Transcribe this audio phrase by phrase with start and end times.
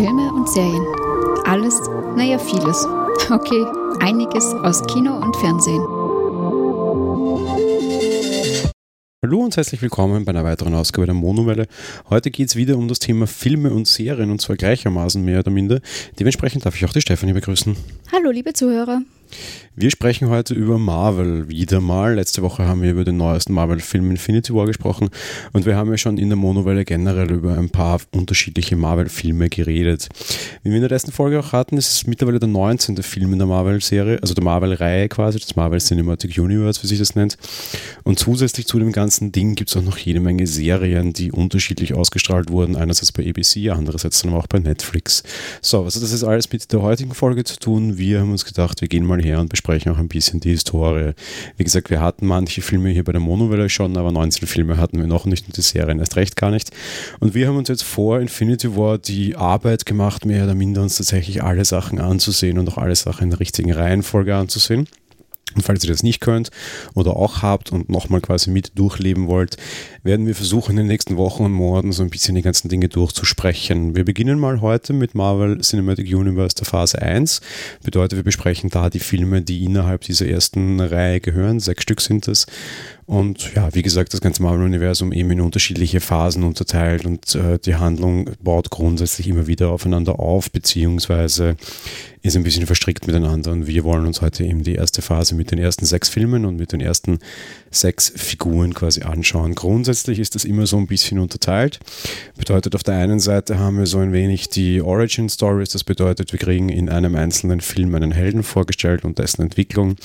[0.00, 0.86] Filme und Serien.
[1.44, 1.78] Alles,
[2.16, 2.86] naja, vieles.
[3.30, 3.66] Okay,
[4.00, 5.82] einiges aus Kino und Fernsehen.
[9.22, 11.66] Hallo und herzlich willkommen bei einer weiteren Ausgabe der Monowelle.
[12.08, 15.50] Heute geht es wieder um das Thema Filme und Serien und zwar gleichermaßen mehr oder
[15.50, 15.80] minder.
[16.18, 17.76] Dementsprechend darf ich auch die Stefanie begrüßen.
[18.10, 19.02] Hallo, liebe Zuhörer.
[19.76, 22.14] Wir sprechen heute über Marvel wieder mal.
[22.14, 25.10] Letzte Woche haben wir über den neuesten Marvel-Film Infinity War gesprochen
[25.52, 30.08] und wir haben ja schon in der Monowelle generell über ein paar unterschiedliche Marvel-Filme geredet.
[30.62, 32.96] Wie wir in der letzten Folge auch hatten, ist es mittlerweile der 19.
[33.02, 37.14] Film in der Marvel-Serie, also der Marvel-Reihe quasi, das Marvel Cinematic Universe, wie sich das
[37.14, 37.38] nennt.
[38.02, 41.94] Und zusätzlich zu dem ganzen Ding gibt es auch noch jede Menge Serien, die unterschiedlich
[41.94, 42.76] ausgestrahlt wurden.
[42.76, 45.22] Einerseits bei ABC, andererseits dann auch bei Netflix.
[45.62, 47.96] So, also das ist alles mit der heutigen Folge zu tun.
[47.96, 51.12] Wir haben uns gedacht, wir gehen mal her und besprechen auch ein bisschen die Historie.
[51.56, 54.98] Wie gesagt, wir hatten manche Filme hier bei der Monowelle schon, aber 19 Filme hatten
[54.98, 56.70] wir noch nicht und die Serien erst recht gar nicht.
[57.20, 60.96] Und wir haben uns jetzt vor Infinity War die Arbeit gemacht, mehr oder minder uns
[60.96, 64.88] tatsächlich alle Sachen anzusehen und auch alle Sachen in der richtigen Reihenfolge anzusehen.
[65.54, 66.50] Und falls ihr das nicht könnt
[66.94, 69.56] oder auch habt und nochmal quasi mit durchleben wollt,
[70.04, 72.88] werden wir versuchen, in den nächsten Wochen und Monaten so ein bisschen die ganzen Dinge
[72.88, 73.96] durchzusprechen.
[73.96, 77.40] Wir beginnen mal heute mit Marvel Cinematic Universe der Phase 1.
[77.82, 81.58] Bedeutet, wir besprechen da die Filme, die innerhalb dieser ersten Reihe gehören.
[81.58, 82.46] Sechs Stück sind es.
[83.10, 87.74] Und ja, wie gesagt, das ganze Marvel-Universum eben in unterschiedliche Phasen unterteilt und äh, die
[87.74, 91.56] Handlung baut grundsätzlich immer wieder aufeinander auf, beziehungsweise
[92.22, 93.50] ist ein bisschen verstrickt miteinander.
[93.50, 96.56] Und wir wollen uns heute eben die erste Phase mit den ersten sechs Filmen und
[96.56, 97.18] mit den ersten
[97.72, 99.56] sechs Figuren quasi anschauen.
[99.56, 101.80] Grundsätzlich ist das immer so ein bisschen unterteilt.
[102.38, 105.70] Bedeutet, auf der einen Seite haben wir so ein wenig die Origin Stories.
[105.70, 109.96] Das bedeutet, wir kriegen in einem einzelnen Film einen Helden vorgestellt und dessen Entwicklung,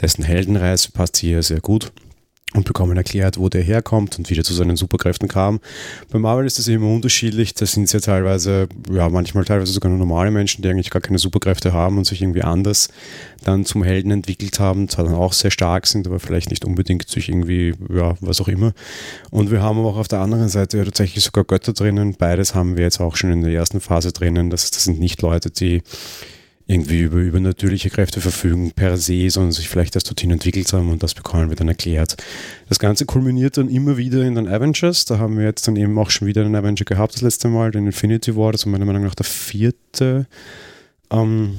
[0.00, 1.90] dessen Heldenreise passt hier sehr gut
[2.54, 5.60] und bekommen erklärt, wo der herkommt und wie der zu seinen Superkräften kam.
[6.10, 7.54] Bei Marvel ist das immer unterschiedlich.
[7.54, 11.02] Da sind es ja teilweise, ja, manchmal teilweise sogar nur normale Menschen, die eigentlich gar
[11.02, 12.88] keine Superkräfte haben und sich irgendwie anders
[13.42, 17.14] dann zum Helden entwickelt haben, zwar dann auch sehr stark sind, aber vielleicht nicht unbedingt
[17.14, 18.72] durch irgendwie, ja, was auch immer.
[19.30, 22.14] Und wir haben aber auch auf der anderen Seite ja tatsächlich sogar Götter drinnen.
[22.16, 24.50] Beides haben wir jetzt auch schon in der ersten Phase drinnen.
[24.50, 25.82] Das, das sind nicht Leute, die
[26.66, 31.02] irgendwie über übernatürliche Kräfte verfügen per se, sondern sich vielleicht erst dorthin entwickelt haben und
[31.02, 32.16] das bekommen wir dann erklärt.
[32.68, 35.04] Das Ganze kulminiert dann immer wieder in den Avengers.
[35.04, 37.70] Da haben wir jetzt dann eben auch schon wieder einen Avenger gehabt das letzte Mal,
[37.70, 40.26] den Infinity War, das war meiner Meinung nach der vierte.
[41.10, 41.58] Ähm,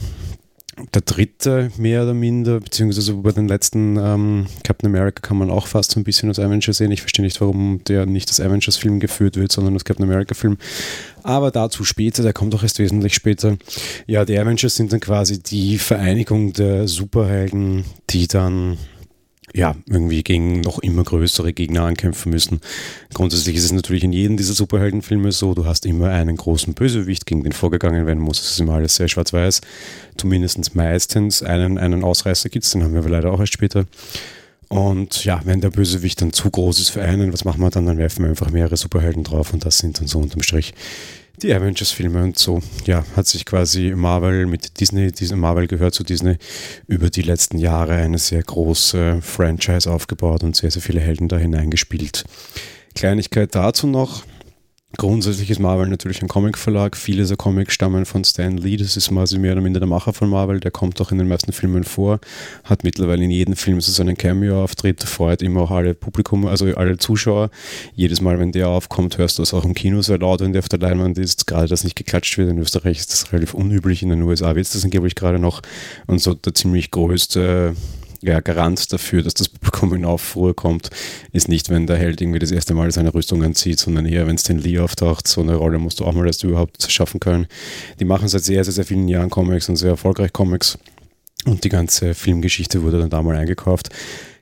[0.94, 5.68] der dritte mehr oder minder, beziehungsweise über den letzten ähm, Captain America kann man auch
[5.68, 6.92] fast so ein bisschen als Avenger sehen.
[6.92, 10.58] Ich verstehe nicht, warum der nicht als Avengers-Film geführt wird, sondern als Captain America-Film.
[11.24, 13.58] Aber dazu später, der kommt auch erst wesentlich später.
[14.06, 18.78] Ja, die Avengers sind dann quasi die Vereinigung der Superhelden, die dann
[19.56, 22.60] ja, irgendwie gegen noch immer größere Gegner ankämpfen müssen.
[23.14, 27.26] Grundsätzlich ist es natürlich in jedem dieser Superheldenfilme so, du hast immer einen großen Bösewicht,
[27.26, 28.42] gegen den vorgegangen werden muss.
[28.42, 29.62] Es ist immer alles sehr schwarz-weiß.
[30.18, 33.86] Zumindest meistens einen, einen Ausreißer gibt es, den haben wir leider auch erst später.
[34.68, 37.86] Und ja, wenn der Bösewicht dann zu groß ist für einen, was machen wir dann?
[37.86, 40.74] Dann werfen wir einfach mehrere Superhelden drauf und das sind dann so unterm Strich
[41.42, 42.62] die Avengers-Filme und so.
[42.86, 46.38] Ja, hat sich quasi Marvel mit Disney, Disney, Marvel gehört zu Disney,
[46.88, 51.38] über die letzten Jahre eine sehr große Franchise aufgebaut und sehr, sehr viele Helden da
[51.38, 52.24] hineingespielt.
[52.96, 54.24] Kleinigkeit dazu noch.
[54.98, 56.96] Grundsätzlich ist Marvel natürlich ein Comic-Verlag.
[56.96, 58.78] Viele dieser Comics stammen von Stan Lee.
[58.78, 60.60] Das ist quasi mehr oder minder der Macher von Marvel.
[60.60, 62.20] Der kommt auch in den meisten Filmen vor.
[62.64, 65.04] Hat mittlerweile in jedem Film so seinen Cameo-Auftritt.
[65.04, 67.50] Freut immer auch alle Publikum, also alle Zuschauer.
[67.94, 70.60] Jedes Mal, wenn der aufkommt, hörst du es auch im Kino sehr laut, wenn der
[70.60, 71.46] auf der Leinwand ist.
[71.46, 72.50] Gerade, dass nicht geklatscht wird.
[72.50, 74.02] In Österreich ist das relativ unüblich.
[74.02, 75.62] In den USA wird es das angeblich gerade noch.
[76.08, 77.76] Und so der ziemlich größte
[78.26, 80.90] ja, Garant dafür, dass das Publikum in Aufruhr kommt,
[81.32, 84.36] ist nicht, wenn der Held irgendwie das erste Mal seine Rüstung anzieht, sondern eher, wenn
[84.36, 85.28] es den Lee auftaucht.
[85.28, 87.48] So eine Rolle musst du auch mal erst überhaupt schaffen können.
[88.00, 90.78] Die machen seit sehr, sehr, sehr vielen Jahren Comics und sehr erfolgreich Comics.
[91.46, 93.90] Und die ganze Filmgeschichte wurde dann da mal eingekauft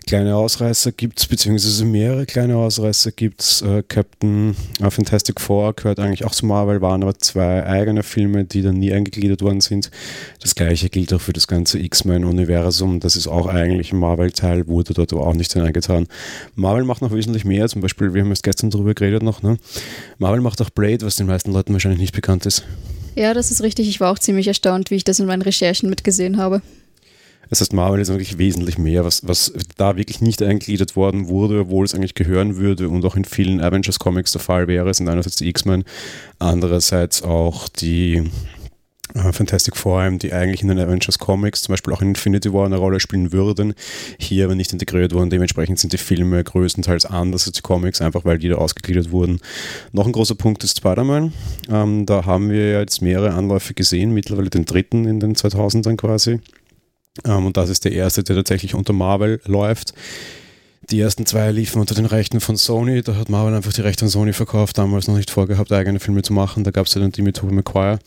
[0.04, 3.62] kleine Ausreißer gibt es, beziehungsweise mehrere kleine Ausreißer gibt es.
[3.62, 8.46] Äh, Captain äh, Fantastic Four gehört eigentlich auch zu Marvel, waren aber zwei eigene Filme,
[8.46, 9.92] die dann nie eingegliedert worden sind.
[10.42, 13.00] Das gleiche gilt auch für das ganze X-Men-Universum.
[13.00, 16.08] Das ist auch eigentlich ein Marvel-Teil, wurde dort aber auch nicht hineingetan.
[16.56, 19.58] Marvel macht noch wesentlich mehr, zum Beispiel, wir haben erst gestern darüber geredet noch, ne?
[20.18, 22.64] Marvel macht auch Blade, was den meisten Leuten wahrscheinlich nicht bekannt ist.
[23.16, 23.88] Ja, das ist richtig.
[23.88, 26.62] Ich war auch ziemlich erstaunt, wie ich das in meinen Recherchen mitgesehen habe.
[27.50, 31.62] Das heißt, Marvel ist wirklich wesentlich mehr, was, was da wirklich nicht eingegliedert worden wurde,
[31.62, 35.10] obwohl es eigentlich gehören würde und auch in vielen Avengers Comics der Fall wäre, sind
[35.10, 35.84] einerseits die X-Men,
[36.40, 38.24] andererseits auch die
[39.14, 42.66] äh, Fantastic Four, die eigentlich in den Avengers Comics, zum Beispiel auch in Infinity War
[42.66, 43.74] eine Rolle spielen würden,
[44.18, 45.30] hier aber nicht integriert wurden.
[45.30, 49.40] Dementsprechend sind die Filme größtenteils anders als die Comics, einfach weil die da ausgegliedert wurden.
[49.92, 51.34] Noch ein großer Punkt ist Spider-Man.
[51.70, 56.40] Ähm, da haben wir jetzt mehrere Anläufe gesehen, mittlerweile den dritten in den 2000ern quasi.
[57.26, 59.94] Ähm, und das ist der erste, der tatsächlich unter Marvel läuft.
[60.90, 63.02] Die ersten zwei liefen unter den Rechten von Sony.
[63.02, 66.24] Da hat Marvel einfach die Rechte an Sony verkauft, damals noch nicht vorgehabt, eigene Filme
[66.24, 66.64] zu machen.
[66.64, 68.00] Da gab es ja dann die mit Tobey Maguire.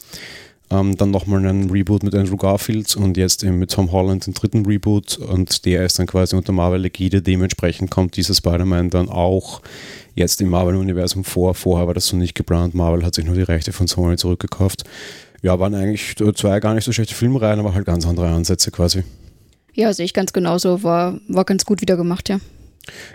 [0.68, 4.34] Ähm, dann nochmal einen Reboot mit Andrew Garfield und jetzt eben mit Tom Holland den
[4.34, 7.22] dritten Reboot und der ist dann quasi unter Marvel-Legide.
[7.22, 9.62] Dementsprechend kommt dieser Spider-Man dann auch
[10.16, 11.54] jetzt im Marvel-Universum vor.
[11.54, 12.74] Vorher war das so nicht geplant.
[12.74, 14.82] Marvel hat sich nur die Rechte von Sony zurückgekauft.
[15.42, 19.04] Ja, waren eigentlich zwei gar nicht so schlechte Filmreihen, aber halt ganz andere Ansätze quasi.
[19.74, 20.82] Ja, sehe ich ganz genauso.
[20.82, 22.38] War, war ganz gut wieder gemacht, ja.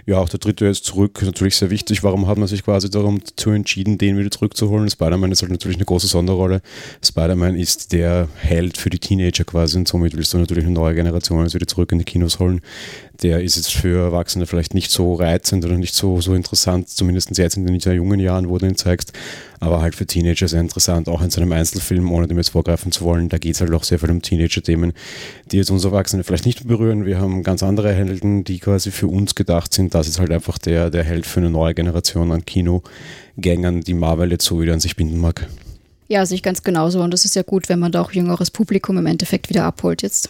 [0.06, 2.04] Ja, auch der dritte ist zurück, natürlich sehr wichtig.
[2.04, 4.90] Warum hat man sich quasi darum zu entschieden, den wieder zurückzuholen?
[4.90, 6.62] Spider-Man ist halt natürlich eine große Sonderrolle.
[7.04, 10.96] Spider-Man ist der Held für die Teenager quasi und somit willst du natürlich eine neue
[10.96, 12.62] Generation wieder zurück in die Kinos holen.
[13.22, 17.38] Der ist jetzt für Erwachsene vielleicht nicht so reizend oder nicht so, so interessant, zumindest
[17.38, 19.14] jetzt in den sehr jungen Jahren, wo du ihn zeigst,
[19.62, 23.06] aber halt für Teenager sehr interessant, auch in seinem Einzelfilm, ohne dem jetzt vorgreifen zu
[23.06, 23.30] wollen.
[23.30, 24.92] Da geht es halt auch sehr viel um Teenager-Themen,
[25.52, 27.06] die jetzt uns Erwachsene vielleicht nicht berühren.
[27.06, 29.94] Wir haben ganz andere Helden, die quasi für uns gedacht sind.
[29.94, 34.32] Das ist halt einfach der, der Held für eine neue Generation an Kinogängern, die Marvel
[34.32, 35.48] jetzt so wieder an sich binden mag.
[36.08, 37.04] Ja, sehe ich ganz genauso.
[37.04, 40.02] Und es ist ja gut, wenn man da auch jüngeres Publikum im Endeffekt wieder abholt
[40.02, 40.30] jetzt.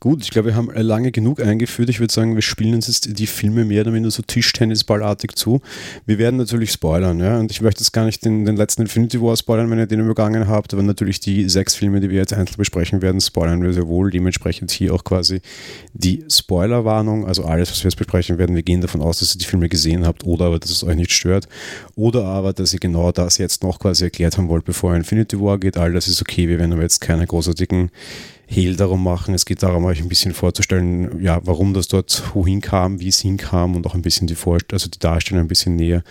[0.00, 1.88] Gut, ich glaube, wir haben lange genug eingeführt.
[1.88, 5.60] Ich würde sagen, wir spielen uns jetzt die Filme mehr oder weniger so Tischtennisballartig zu.
[6.06, 7.38] Wir werden natürlich spoilern, ja.
[7.38, 10.00] Und ich möchte jetzt gar nicht den, den letzten Infinity War spoilern, wenn ihr den
[10.00, 13.72] übergangen habt, aber natürlich die sechs Filme, die wir jetzt einzeln besprechen werden, spoilern wir
[13.72, 14.10] sehr wohl.
[14.10, 15.40] Dementsprechend hier auch quasi
[15.92, 18.56] die Spoilerwarnung, also alles, was wir jetzt besprechen werden.
[18.56, 20.96] Wir gehen davon aus, dass ihr die Filme gesehen habt oder aber, dass es euch
[20.96, 21.46] nicht stört.
[21.94, 25.58] Oder aber, dass ihr genau das jetzt noch quasi erklärt haben wollt, bevor Infinity War
[25.58, 25.76] geht.
[25.76, 26.48] All das ist okay.
[26.48, 27.90] Wir werden aber jetzt keine großartigen
[28.46, 29.34] Hehl darum machen.
[29.34, 33.20] Es geht darum, euch ein bisschen vorzustellen, ja, warum das dort wohin kam, wie es
[33.20, 36.02] hinkam und auch ein bisschen die Vorstellung, also die Darstellung ein bisschen näher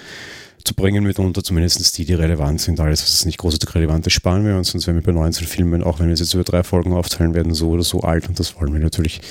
[0.64, 2.80] zu bringen mitunter, zumindest die, die relevant sind.
[2.80, 5.84] Alles, was nicht großartig relevant ist, sparen wir uns, sonst werden wir bei 19 Filmen,
[5.84, 8.40] auch wenn wir es jetzt über drei Folgen aufteilen werden, so oder so alt und
[8.40, 9.22] das wollen wir natürlich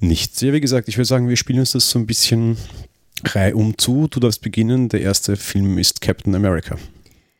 [0.00, 0.40] nicht.
[0.42, 2.56] Ja, wie gesagt, ich würde sagen, wir spielen uns das so ein bisschen
[3.24, 4.08] reihum zu.
[4.08, 4.88] Du darfst beginnen.
[4.88, 6.76] Der erste Film ist Captain America.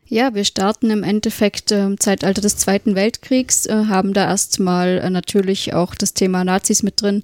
[0.06, 5.08] Ja, wir starten im Endeffekt im Zeitalter des Zweiten Weltkriegs, äh, haben da erstmal äh,
[5.08, 7.22] natürlich auch das Thema Nazis mit drin.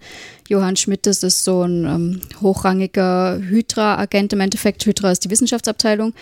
[0.49, 4.87] Johann Schmidt, das ist so ein ähm, hochrangiger Hydra-Agent im Endeffekt.
[4.87, 6.15] Hydra ist die Wissenschaftsabteilung.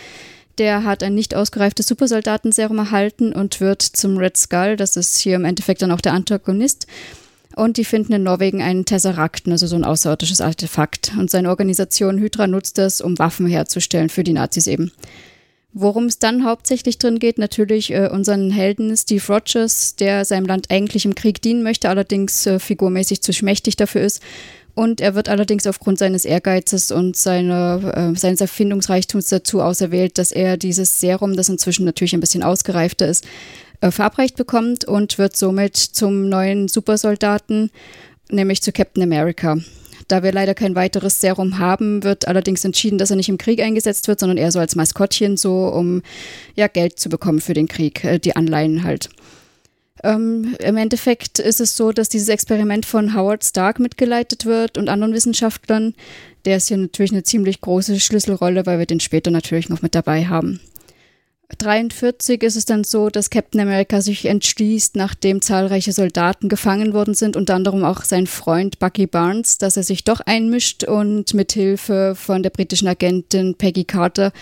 [0.58, 5.36] Der hat ein nicht ausgereiftes Supersoldatenserum erhalten und wird zum Red Skull, das ist hier
[5.36, 6.88] im Endeffekt dann auch der Antagonist.
[7.54, 11.12] Und die finden in Norwegen einen Tesserakten, also so ein außerirdisches Artefakt.
[11.16, 14.90] Und seine Organisation Hydra nutzt das, um Waffen herzustellen für die Nazis eben.
[15.74, 20.70] Worum es dann hauptsächlich drin geht, natürlich äh, unseren Helden Steve Rogers, der seinem Land
[20.70, 24.22] eigentlich im Krieg dienen möchte, allerdings äh, figurmäßig zu schmächtig dafür ist.
[24.74, 30.32] Und er wird allerdings aufgrund seines Ehrgeizes und seiner, äh, seines Erfindungsreichtums dazu auserwählt, dass
[30.32, 33.26] er dieses Serum, das inzwischen natürlich ein bisschen ausgereifter ist,
[33.80, 37.70] äh, verabreicht bekommt und wird somit zum neuen Supersoldaten,
[38.30, 39.58] nämlich zu Captain America.
[40.08, 43.60] Da wir leider kein weiteres Serum haben, wird allerdings entschieden, dass er nicht im Krieg
[43.60, 46.02] eingesetzt wird, sondern eher so als Maskottchen, so um
[46.56, 49.10] ja, Geld zu bekommen für den Krieg, äh, die Anleihen halt.
[50.02, 54.88] Ähm, Im Endeffekt ist es so, dass dieses Experiment von Howard Stark mitgeleitet wird und
[54.88, 55.94] anderen Wissenschaftlern.
[56.44, 59.94] Der ist hier natürlich eine ziemlich große Schlüsselrolle, weil wir den später natürlich noch mit
[59.94, 60.60] dabei haben.
[61.56, 67.14] 43 ist es dann so, dass Captain America sich entschließt, nachdem zahlreiche Soldaten gefangen worden
[67.14, 71.52] sind, unter anderem auch sein Freund Bucky Barnes, dass er sich doch einmischt und mit
[71.52, 74.32] Hilfe von der britischen Agentin Peggy Carter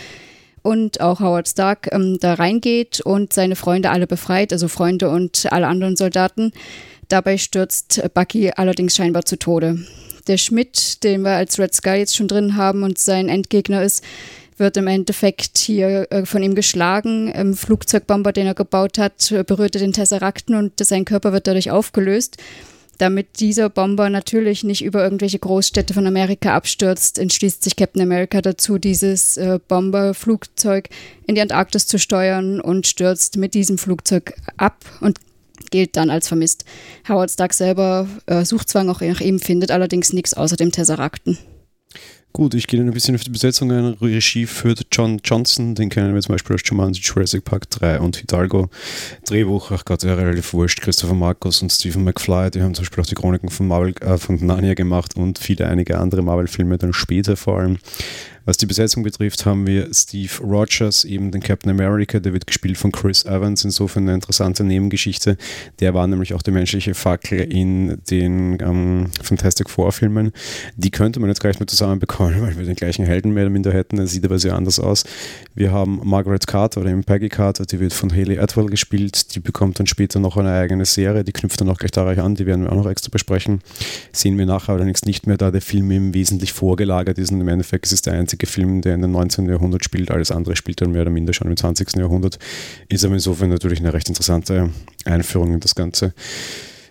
[0.63, 5.47] und auch Howard Stark ähm, da reingeht und seine Freunde alle befreit, also Freunde und
[5.53, 6.51] alle anderen Soldaten.
[7.07, 9.79] Dabei stürzt Bucky allerdings scheinbar zu Tode.
[10.27, 14.03] Der Schmidt, den wir als Red Sky jetzt schon drin haben und sein Endgegner ist,
[14.57, 17.29] wird im Endeffekt hier äh, von ihm geschlagen.
[17.29, 21.71] Im Flugzeugbomber, den er gebaut hat, berührt er den Tesserakten und sein Körper wird dadurch
[21.71, 22.39] aufgelöst.
[22.99, 28.41] Damit dieser Bomber natürlich nicht über irgendwelche Großstädte von Amerika abstürzt, entschließt sich Captain America
[28.41, 30.89] dazu, dieses äh, Bomberflugzeug
[31.27, 35.19] in die Antarktis zu steuern und stürzt mit diesem Flugzeug ab und
[35.71, 36.65] gilt dann als vermisst.
[37.09, 41.39] Howard Stark selber äh, sucht zwar noch nach ihm, findet allerdings nichts außer dem Tesserakten.
[42.37, 43.95] Gut, ich gehe ein bisschen auf die Besetzung ein.
[43.99, 48.19] Regie führt John Johnson, den kennen wir zum Beispiel aus Jumanji, Jurassic Park 3 und
[48.19, 48.69] Hidalgo.
[49.25, 53.03] Drehbuch, ach Gott, ja, relativ wurscht, Christopher Marcos und Stephen McFly, die haben zum Beispiel
[53.03, 56.93] auch die Chroniken von Marvel, äh, von Narnia gemacht und viele einige andere Marvel-Filme dann
[56.93, 57.79] später vor allem.
[58.47, 62.79] Was die Besetzung betrifft, haben wir Steve Rogers, eben den Captain America, der wird gespielt
[62.79, 65.37] von Chris Evans, insofern eine interessante Nebengeschichte.
[65.81, 70.31] Der war nämlich auch der menschliche Fackel in den ähm, Fantastic Four Filmen.
[70.77, 73.73] Die könnte man jetzt gleich mal zusammenbekommen, weil wir den gleichen Helden mehr oder minder
[73.73, 73.99] hätten.
[73.99, 75.03] Er sieht aber sehr anders aus.
[75.57, 79.35] Wir haben Margaret Carter oder eben Peggy Carter, die wird von Haley Atwell gespielt.
[79.35, 82.37] Die bekommt dann später noch eine eigene Serie, die knüpft dann auch gleich darauf an,
[82.37, 83.61] die werden wir auch noch extra besprechen.
[84.13, 87.49] Sehen wir nachher allerdings nicht mehr, da der Film eben wesentlich vorgelagert ist und im
[87.49, 89.49] Endeffekt ist es der einzige einzige Film, der in den 19.
[89.49, 90.11] Jahrhundert spielt.
[90.11, 91.97] Alles andere spielt dann mehr oder minder schon im 20.
[91.97, 92.39] Jahrhundert.
[92.89, 94.71] Ist aber insofern natürlich eine recht interessante
[95.05, 96.13] Einführung in das Ganze.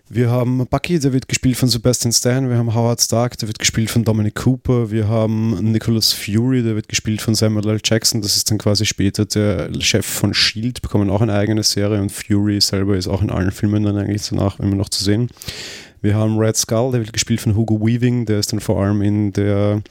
[0.07, 2.47] Wir haben Bucky, der wird gespielt von Sebastian Stan.
[2.47, 4.91] Wir haben Howard Stark, der wird gespielt von Dominic Cooper.
[4.91, 7.79] Wir haben Nicholas Fury, der wird gespielt von Samuel L.
[7.83, 8.21] Jackson.
[8.21, 12.11] Das ist dann quasi später der Chef von Shield, bekommen auch eine eigene Serie und
[12.11, 15.27] Fury selber ist auch in allen Filmen dann eigentlich danach immer noch zu sehen.
[16.01, 19.01] Wir haben Red Skull, der wird gespielt von Hugo Weaving, der ist dann vor allem
[19.01, 19.81] in der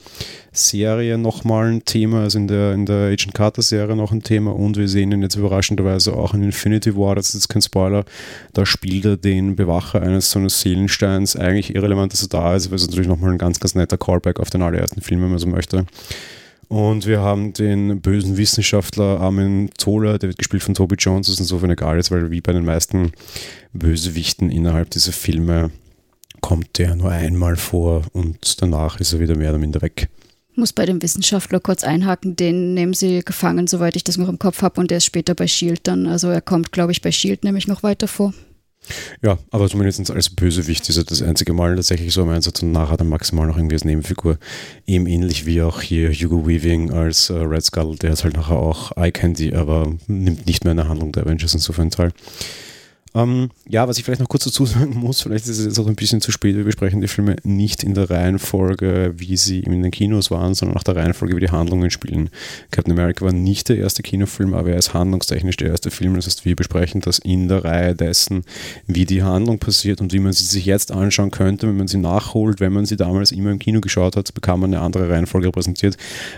[0.53, 4.55] Serie nochmal ein Thema, also in der, in der Agent Carter Serie noch ein Thema.
[4.55, 8.05] Und wir sehen ihn jetzt überraschenderweise auch in Infinity War, das ist jetzt kein Spoiler,
[8.53, 12.67] da spielt er den Bewacher eines so eines Seelensteins, eigentlich irrelevant, dass er da ist,
[12.67, 15.39] aber es natürlich nochmal ein ganz, ganz netter Callback auf den allerersten Film, wenn man
[15.39, 15.85] so möchte.
[16.67, 21.35] Und wir haben den bösen Wissenschaftler Armin Zola, der wird gespielt von Toby Jones, das
[21.35, 23.11] ist insofern egal ist, weil wie bei den meisten
[23.73, 25.71] Bösewichten innerhalb dieser Filme
[26.41, 30.09] kommt der nur einmal vor und danach ist er wieder mehr oder minder weg.
[30.55, 34.39] Muss bei dem Wissenschaftler kurz einhaken, den nehmen sie gefangen, soweit ich das noch im
[34.39, 36.07] Kopf habe, und der ist später bei Shield dann.
[36.07, 38.33] Also er kommt, glaube ich, bei Shield nämlich noch weiter vor.
[39.21, 42.71] Ja, aber zumindest als Bösewicht ist er das einzige Mal tatsächlich so im Einsatz und
[42.71, 44.37] nachher dann maximal noch irgendwie als Nebenfigur.
[44.85, 48.57] Eben ähnlich wie auch hier Hugo Weaving als äh, Red Skull, der ist halt nachher
[48.57, 52.11] auch Eye Candy, aber nimmt nicht mehr in der Handlung der Avengers insofern teil.
[53.15, 55.87] Ähm, ja, was ich vielleicht noch kurz dazu sagen muss, vielleicht ist es jetzt auch
[55.87, 59.81] ein bisschen zu spät, wir besprechen die Filme nicht in der Reihenfolge, wie sie in
[59.81, 62.29] den Kinos waren, sondern nach der Reihenfolge, wie die Handlungen spielen.
[62.71, 66.15] Captain America war nicht der erste Kinofilm, aber er ist handlungstechnisch der erste Film.
[66.15, 68.43] Das heißt, wir besprechen das in der Reihe dessen,
[68.85, 71.97] wie die Handlung passiert und wie man sie sich jetzt anschauen könnte, wenn man sie
[71.97, 72.59] nachholt.
[72.59, 75.95] Wenn man sie damals immer im Kino geschaut hat, bekam man eine andere Reihenfolge präsentiert,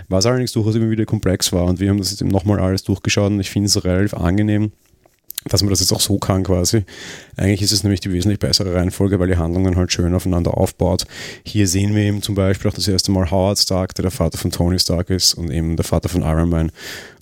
[0.10, 1.66] was allerdings durchaus immer wieder komplex war.
[1.66, 4.72] Und wir haben das jetzt eben nochmal alles durchgeschaut und ich finde es relativ angenehm
[5.46, 6.84] dass man das jetzt auch so kann quasi.
[7.36, 11.06] Eigentlich ist es nämlich die wesentlich bessere Reihenfolge, weil die Handlungen halt schön aufeinander aufbaut.
[11.44, 14.38] Hier sehen wir eben zum Beispiel auch das erste Mal Howard Stark, der der Vater
[14.38, 16.72] von Tony Stark ist und eben der Vater von Iron Man.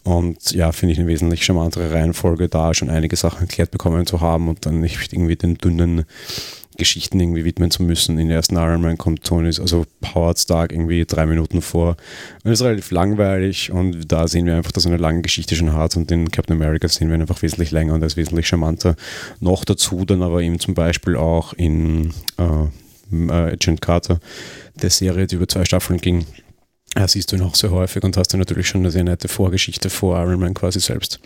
[0.03, 4.21] Und ja, finde ich eine wesentlich charmantere Reihenfolge, da schon einige Sachen erklärt bekommen zu
[4.21, 6.05] haben und dann nicht irgendwie den dünnen
[6.77, 8.19] Geschichten irgendwie widmen zu müssen.
[8.19, 11.97] In der ersten Iron Man kommt Tony, also Howard Stark irgendwie drei Minuten vor.
[12.43, 15.55] Und es ist relativ langweilig und da sehen wir einfach, dass er eine lange Geschichte
[15.55, 18.47] schon hat und den Captain America sehen wir einfach wesentlich länger und er ist wesentlich
[18.47, 18.95] charmanter.
[19.39, 24.19] Noch dazu dann aber eben zum Beispiel auch in äh, Agent Carter,
[24.81, 26.25] der Serie, die über zwei Staffeln ging,
[26.97, 29.27] ja, siehst du ihn auch sehr häufig und hast du natürlich schon eine sehr nette
[29.27, 31.19] Vorgeschichte vor Iron Man quasi selbst.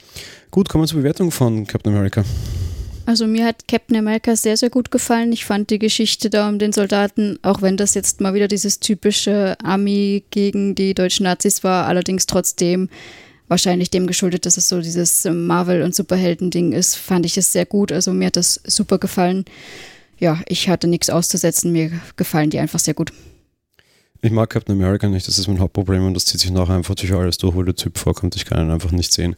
[0.49, 2.23] Gut, kommen wir zur Bewertung von Captain America.
[3.09, 5.31] Also mir hat Captain America sehr, sehr gut gefallen.
[5.31, 8.81] Ich fand die Geschichte da um den Soldaten, auch wenn das jetzt mal wieder dieses
[8.81, 12.87] typische Army gegen die deutschen Nazis war, allerdings trotzdem
[13.47, 17.65] wahrscheinlich dem geschuldet, dass es so dieses Marvel- und Superhelden-Ding ist, fand ich es sehr
[17.65, 17.91] gut.
[17.91, 19.45] Also mir hat das super gefallen.
[20.19, 21.71] Ja, ich hatte nichts auszusetzen.
[21.71, 23.11] Mir gefallen die einfach sehr gut.
[24.21, 26.93] Ich mag Captain America nicht, das ist mein Hauptproblem und das zieht sich nachher einfach
[26.93, 28.35] durch alles durch, wo der Typ vorkommt.
[28.35, 29.37] Ich kann ihn einfach nicht sehen.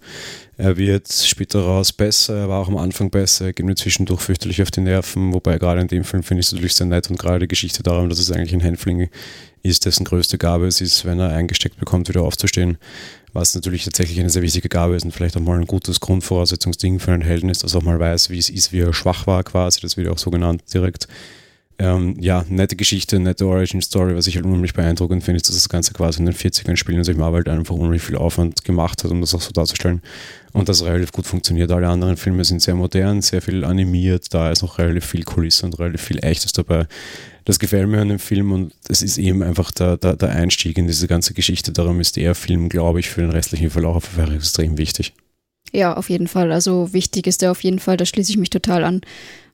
[0.62, 4.22] Er wird später raus besser, er war auch am Anfang besser, er geht mir zwischendurch
[4.22, 7.10] fürchterlich auf die Nerven, wobei gerade in dem Film finde ich es natürlich sehr nett
[7.10, 9.10] und gerade die Geschichte darum, dass es eigentlich ein Hänfling
[9.64, 12.78] ist, dessen größte Gabe es ist, wenn er eingesteckt bekommt, wieder aufzustehen.
[13.34, 17.00] Was natürlich tatsächlich eine sehr wichtige Gabe ist und vielleicht auch mal ein gutes Grundvoraussetzungsding
[17.00, 19.26] für einen Helden ist, dass er auch mal weiß, wie es ist, wie er schwach
[19.26, 21.08] war quasi, das wird auch so genannt direkt
[21.82, 24.16] ähm, ja, nette Geschichte, nette Origin-Story.
[24.16, 27.00] Was ich halt unheimlich beeindruckend finde, ist, dass das Ganze quasi in den 40ern spielt
[27.00, 30.04] und sich Marvel halt einfach unheimlich viel Aufwand gemacht hat, um das auch so darzustellen.
[30.54, 31.72] Und das relativ gut funktioniert.
[31.72, 35.66] Alle anderen Filme sind sehr modern, sehr viel animiert, da ist noch relativ viel Kulisse
[35.66, 36.88] und relativ viel Echtes dabei.
[37.46, 40.78] Das gefällt mir an dem Film und es ist eben einfach der, der, der Einstieg
[40.78, 41.72] in diese ganze Geschichte.
[41.72, 45.14] Darum ist der Film, glaube ich, für den restlichen Verlauf einfach extrem wichtig.
[45.72, 46.52] Ja, auf jeden Fall.
[46.52, 49.02] Also wichtig ist der auf jeden Fall, da schließe ich mich total an.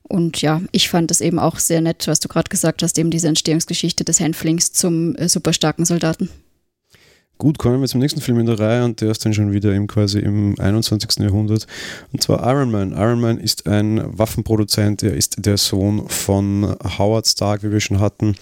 [0.02, 3.10] Und ja, ich fand es eben auch sehr nett, was du gerade gesagt hast, eben
[3.10, 6.30] diese Entstehungsgeschichte des Hänflings zum äh, super starken Soldaten.
[7.38, 9.72] Gut, kommen wir zum nächsten Film in der Reihe und der ist dann schon wieder
[9.72, 11.20] im, quasi im 21.
[11.20, 11.68] Jahrhundert.
[12.12, 12.90] Und zwar Iron Man.
[12.90, 18.00] Iron Man ist ein Waffenproduzent, er ist der Sohn von Howard Stark, wie wir schon
[18.00, 18.34] hatten.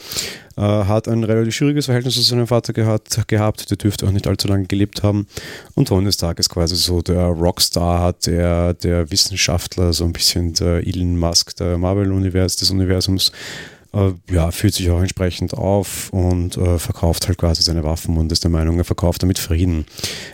[0.56, 4.26] Äh, hat ein relativ schwieriges Verhältnis zu seinem Vater gehabt, gehabt, der dürfte auch nicht
[4.26, 5.26] allzu lange gelebt haben.
[5.74, 10.86] Und Tony Stark ist quasi so der Rockstar, der, der Wissenschaftler, so ein bisschen der
[10.86, 13.30] Elon Musk der Marvel-Univers, des Universums
[13.92, 18.32] äh, ja, fühlt sich auch entsprechend auf und äh, verkauft halt quasi seine Waffen und
[18.32, 19.86] ist der Meinung, er verkauft damit Frieden.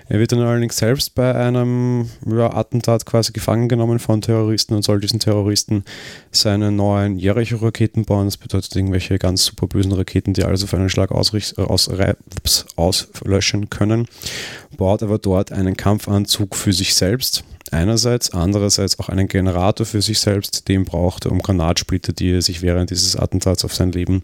[0.09, 4.83] Er wird dann allerdings selbst bei einem ja, Attentat quasi gefangen genommen von Terroristen und
[4.83, 5.85] soll diesen Terroristen
[6.31, 8.27] seine neuen Jericho-Raketen bauen.
[8.27, 11.91] Das bedeutet irgendwelche ganz super bösen Raketen, die alles auf einen Schlag ausricht, äh, aus,
[12.77, 14.07] auslöschen können.
[14.77, 20.19] Baut aber dort einen Kampfanzug für sich selbst einerseits, andererseits auch einen Generator für sich
[20.19, 24.23] selbst, den brauchte, um Granatsplitter, die er sich während dieses Attentats auf sein Leben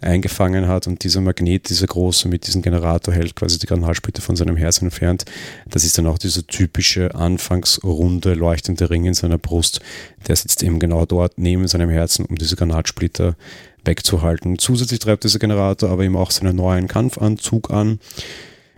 [0.00, 0.86] eingefangen hat.
[0.86, 4.80] Und dieser Magnet, dieser große mit diesem Generator hält quasi die Granatsplitter von seinem Herz
[4.80, 5.24] entfernt.
[5.68, 9.80] Das ist dann auch dieser typische anfangsrunde leuchtende Ring in seiner Brust.
[10.26, 13.36] Der sitzt eben genau dort neben seinem Herzen, um diese Granatsplitter
[13.84, 14.58] wegzuhalten.
[14.58, 17.98] Zusätzlich treibt dieser Generator aber eben auch seinen neuen Kampfanzug an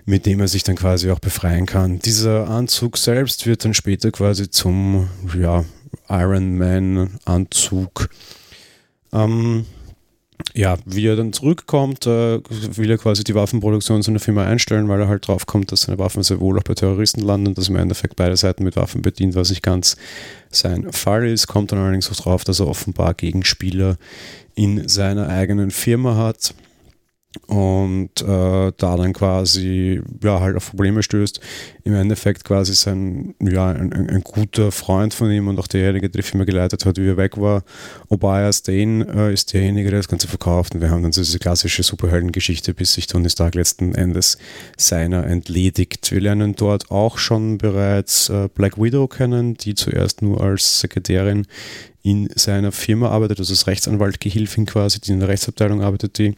[0.05, 1.99] mit dem er sich dann quasi auch befreien kann.
[1.99, 5.65] Dieser Anzug selbst wird dann später quasi zum ja,
[6.09, 8.09] Iron Man Anzug.
[9.13, 9.67] Ähm,
[10.55, 15.01] ja, wie er dann zurückkommt, äh, will er quasi die Waffenproduktion seiner Firma einstellen, weil
[15.01, 17.77] er halt drauf kommt, dass seine Waffen sehr wohl auch bei Terroristen landen dass im
[17.77, 19.97] Endeffekt beide Seiten mit Waffen bedient, was nicht ganz
[20.51, 21.47] sein Fall ist.
[21.47, 23.97] Kommt dann allerdings auch drauf, dass er offenbar Gegenspieler
[24.55, 26.55] in seiner eigenen Firma hat
[27.47, 31.41] und äh, da dann quasi ja halt auf Probleme stößt.
[31.85, 36.09] Im Endeffekt quasi sein ja ein, ein, ein, guter Freund von ihm und auch derjenige,
[36.09, 37.65] der die Firma geleitet hat, wie er weg war.
[38.09, 41.83] Obias Dane äh, ist derjenige, der das Ganze verkauft und wir haben dann diese klassische
[41.83, 44.39] Superheldengeschichte, bis sich Tony Stark letzten Endes
[44.77, 46.13] seiner entledigt.
[46.13, 51.47] Wir lernen dort auch schon bereits äh, Black Widow kennen, die zuerst nur als Sekretärin
[52.03, 56.35] in seiner Firma arbeitet, also als Rechtsanwaltgehilfin quasi, die in der Rechtsabteilung arbeitet, die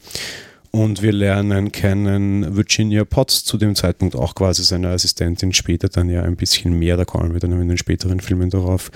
[0.75, 6.11] und wir lernen kennen Virginia Potts, zu dem Zeitpunkt auch quasi seine Assistentin, später dann
[6.11, 8.91] ja ein bisschen mehr, da kommen wir dann in den späteren Filmen darauf.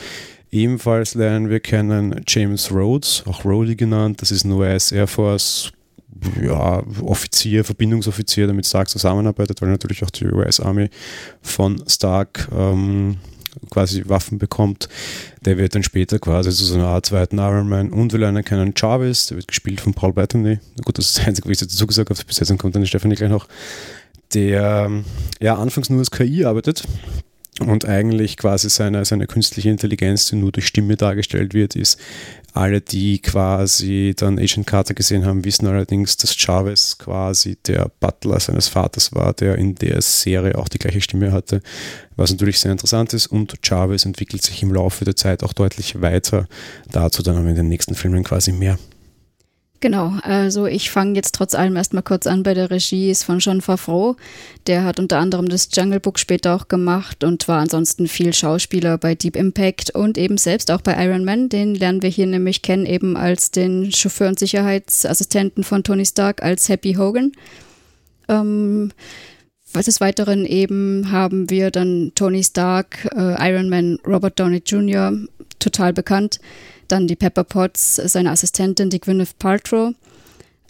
[0.50, 5.70] Ebenfalls lernen wir kennen James Rhodes, auch Rhodey genannt, das ist ein US Air Force
[6.42, 10.90] ja, Offizier, Verbindungsoffizier, damit Stark zusammenarbeitet, weil natürlich auch die US Army
[11.42, 13.18] von Stark ähm,
[13.70, 14.88] quasi Waffen bekommt.
[15.44, 17.90] Der wird dann später quasi zu so einer Art zweiten Iron Man.
[17.90, 20.58] Und wir lernen keinen Jarvis, der wird gespielt von Paul Bettany.
[20.84, 22.20] Gut, das ist das Einzige, was ich dazu gesagt habe.
[22.26, 23.48] Bis jetzt kommt dann Stefanie gleich noch.
[24.34, 24.90] Der
[25.40, 26.84] ja anfangs nur als KI arbeitet
[27.60, 31.98] und eigentlich quasi seine, seine künstliche Intelligenz, die nur durch Stimme dargestellt wird, ist.
[32.54, 38.40] Alle, die quasi dann Agent Carter gesehen haben, wissen allerdings, dass Chavez quasi der Butler
[38.40, 41.62] seines Vaters war, der in der Serie auch die gleiche Stimme hatte,
[42.16, 43.26] was natürlich sehr interessant ist.
[43.26, 46.48] Und Chavez entwickelt sich im Laufe der Zeit auch deutlich weiter.
[46.90, 48.78] Dazu dann in den nächsten Filmen quasi mehr.
[49.80, 53.38] Genau, also ich fange jetzt trotz allem erstmal kurz an bei der Regie, ist von
[53.38, 54.16] John Favreau.
[54.66, 58.98] Der hat unter anderem das Jungle Book später auch gemacht und war ansonsten viel Schauspieler
[58.98, 61.48] bei Deep Impact und eben selbst auch bei Iron Man.
[61.48, 66.42] Den lernen wir hier nämlich kennen, eben als den Chauffeur- und Sicherheitsassistenten von Tony Stark
[66.42, 67.30] als Happy Hogan.
[68.28, 68.90] Ähm,
[69.74, 75.12] des Weiteren eben haben wir dann Tony Stark, äh, Iron Man, Robert Downey Jr.,
[75.70, 76.40] total bekannt
[76.88, 79.94] dann die Pepper Potts, seine Assistentin, die Gwyneth Paltrow.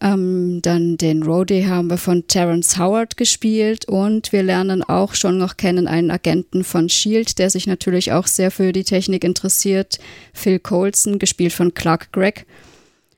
[0.00, 5.38] Ähm, dann den Rhodey haben wir von Terence Howard gespielt und wir lernen auch schon
[5.38, 9.98] noch kennen einen Agenten von Shield, der sich natürlich auch sehr für die Technik interessiert.
[10.32, 12.42] Phil Colson, gespielt von Clark Gregg.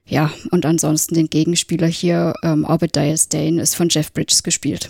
[0.06, 4.88] Ja, und ansonsten den Gegenspieler hier, ähm, Obadiah Stane, ist von Jeff Bridges gespielt.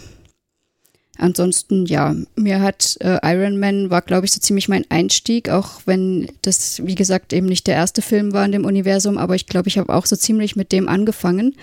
[1.20, 5.83] Ansonsten, ja, mir hat äh, Iron Man war, glaube ich, so ziemlich mein Einstieg, auch
[5.85, 9.46] wenn das, wie gesagt, eben nicht der erste Film war in dem Universum, aber ich
[9.46, 11.56] glaube, ich habe auch so ziemlich mit dem angefangen,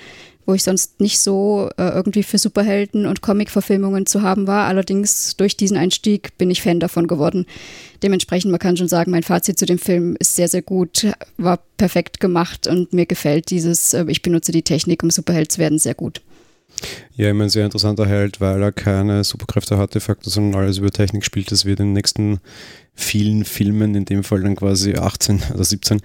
[0.46, 4.68] wo ich sonst nicht so äh, irgendwie für Superhelden und Comic-Verfilmungen zu haben war.
[4.68, 7.48] Allerdings durch diesen Einstieg bin ich Fan davon geworden.
[8.04, 11.60] Dementsprechend, man kann schon sagen, mein Fazit zu dem Film ist sehr, sehr gut, war
[11.78, 15.80] perfekt gemacht und mir gefällt dieses, äh, ich benutze die Technik, um Superheld zu werden,
[15.80, 16.22] sehr gut.
[17.16, 20.78] Ja, immer ein sehr interessanter Held, weil er keine Superkräfte hat, de facto, sondern alles
[20.78, 21.52] über Technik spielt.
[21.52, 22.40] Das wird in den nächsten
[22.94, 26.02] vielen Filmen, in dem Fall dann quasi 18 oder 17,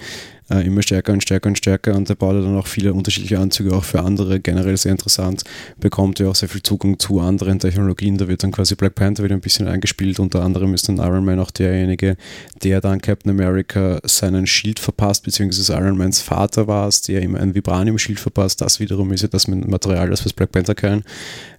[0.53, 3.75] äh, immer stärker und stärker und stärker und er baut dann auch viele unterschiedliche Anzüge
[3.75, 5.45] auch für andere, generell sehr interessant,
[5.81, 9.25] bekommt ja auch sehr viel Zugang zu anderen Technologien, da wird dann quasi Black Panther
[9.25, 12.17] wieder ein bisschen eingespielt, unter anderem ist dann Iron Man auch derjenige,
[12.63, 17.35] der dann Captain America seinen Schild verpasst, beziehungsweise Iron Mans Vater war es, der ihm
[17.35, 21.03] ein Vibranium-Schild verpasst, das wiederum ist ja das Material, das was Black Panther kann.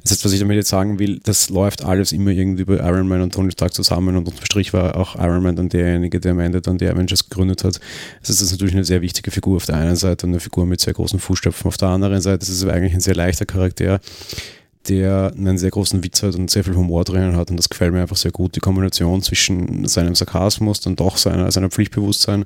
[0.03, 3.07] Das heißt, was ich damit jetzt sagen will, das läuft alles immer irgendwie bei Iron
[3.07, 6.33] Man und Tony Stark zusammen und unterm Strich war auch Iron Man dann derjenige, der
[6.33, 7.79] am Ende dann die Avengers gegründet hat.
[8.21, 10.81] Das ist natürlich eine sehr wichtige Figur auf der einen Seite und eine Figur mit
[10.81, 12.39] sehr großen Fußstapfen auf der anderen Seite.
[12.39, 13.99] Das ist eigentlich ein sehr leichter Charakter
[14.89, 17.93] der einen sehr großen Witz hat und sehr viel Humor drinnen hat und das gefällt
[17.93, 18.55] mir einfach sehr gut.
[18.55, 22.45] Die Kombination zwischen seinem Sarkasmus und doch seiner, seiner Pflichtbewusstsein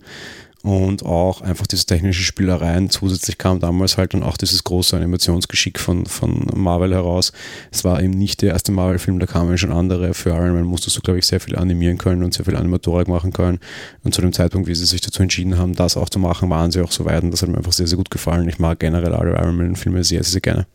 [0.68, 2.90] und auch einfach diese technische Spielereien.
[2.90, 7.32] Zusätzlich kam damals halt dann auch dieses große Animationsgeschick von, von Marvel heraus.
[7.72, 10.14] Es war eben nicht der erste Marvel-Film, da kamen schon andere.
[10.14, 13.08] Für Iron Man musstest du, glaube ich, sehr viel animieren können und sehr viel Animatorik
[13.08, 13.60] machen können.
[14.04, 16.70] Und zu dem Zeitpunkt, wie sie sich dazu entschieden haben, das auch zu machen, waren
[16.70, 18.50] sie auch so weit und das hat mir einfach sehr, sehr gut gefallen.
[18.50, 20.68] Ich mag generell alle Iron Man-Filme sehr, sehr, sehr gerne.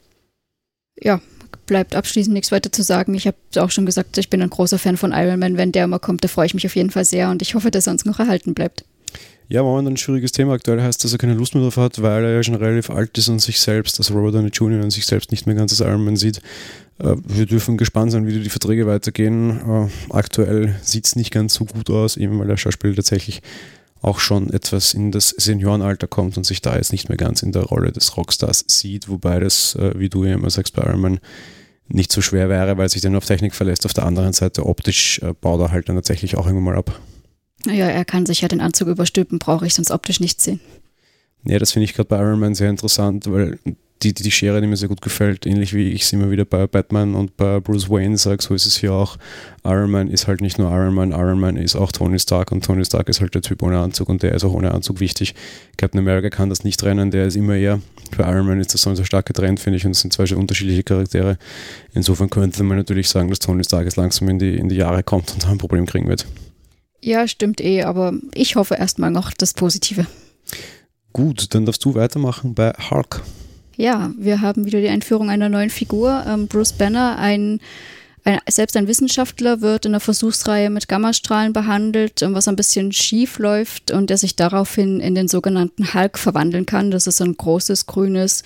[0.98, 1.20] Ja,
[1.66, 3.12] bleibt abschließend nichts weiter zu sagen.
[3.12, 5.58] Ich habe auch schon gesagt, ich bin ein großer Fan von Iron Man.
[5.58, 7.70] Wenn der mal kommt, da freue ich mich auf jeden Fall sehr und ich hoffe,
[7.70, 8.86] dass er uns noch erhalten bleibt.
[9.52, 10.54] Ja, momentan ein schwieriges Thema.
[10.54, 13.18] Aktuell heißt, dass er keine Lust mehr drauf hat, weil er ja schon relativ alt
[13.18, 14.82] ist und sich selbst, also Robert Downey Jr.
[14.82, 16.38] und sich selbst nicht mehr ganz als Iron Man sieht.
[16.98, 19.60] Äh, wir dürfen gespannt sein, wie die Verträge weitergehen.
[19.60, 23.42] Äh, aktuell sieht es nicht ganz so gut aus, eben weil der Schauspieler tatsächlich
[24.00, 27.52] auch schon etwas in das Seniorenalter kommt und sich da jetzt nicht mehr ganz in
[27.52, 31.02] der Rolle des Rockstars sieht, wobei das, äh, wie du ja immer sagst, bei Iron
[31.02, 31.20] Man
[31.88, 33.84] nicht so schwer wäre, weil sich dann auf Technik verlässt.
[33.84, 36.98] Auf der anderen Seite optisch baut er halt dann tatsächlich auch irgendwann mal ab.
[37.66, 40.60] Ja, er kann sich ja den Anzug überstülpen, brauche ich sonst optisch nicht sehen.
[41.44, 43.58] Ja, das finde ich gerade bei Iron Man sehr interessant, weil
[44.02, 46.44] die, die, die Schere, die mir sehr gut gefällt, ähnlich wie ich es immer wieder
[46.44, 49.16] bei Batman und bei Bruce Wayne sage, so ist es hier auch.
[49.64, 52.64] Iron Man ist halt nicht nur Iron Man, Iron Man ist auch Tony Stark und
[52.64, 55.34] Tony Stark ist halt der Typ ohne Anzug und der ist auch ohne Anzug wichtig.
[55.76, 57.80] Captain America kann das nicht trennen, der ist immer eher.
[58.16, 60.12] Bei Iron Man ist das so ein sehr stark getrennt, finde ich, und es sind
[60.12, 61.38] zwei unterschiedliche Charaktere.
[61.94, 65.02] Insofern könnte man natürlich sagen, dass Tony Stark jetzt langsam in die, in die Jahre
[65.02, 66.26] kommt und da ein Problem kriegen wird.
[67.02, 70.06] Ja, stimmt eh, aber ich hoffe erstmal noch das Positive.
[71.12, 73.22] Gut, dann darfst du weitermachen bei Hulk.
[73.76, 76.24] Ja, wir haben wieder die Einführung einer neuen Figur.
[76.26, 77.60] Ähm, Bruce Banner, ein,
[78.24, 82.92] ein, selbst ein Wissenschaftler, wird in der Versuchsreihe mit Gammastrahlen behandelt, ähm, was ein bisschen
[82.92, 86.90] schief läuft und der sich daraufhin in den sogenannten Hulk verwandeln kann.
[86.90, 88.44] Das ist ein großes, grünes,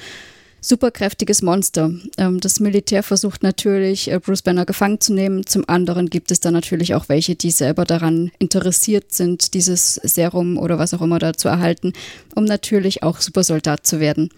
[0.67, 1.93] superkräftiges Monster.
[2.19, 5.47] Ähm, das Militär versucht natürlich, äh, Bruce Banner gefangen zu nehmen.
[5.47, 10.59] Zum anderen gibt es da natürlich auch welche, die selber daran interessiert sind, dieses Serum
[10.59, 11.93] oder was auch immer da zu erhalten,
[12.35, 14.31] um natürlich auch Supersoldat zu werden.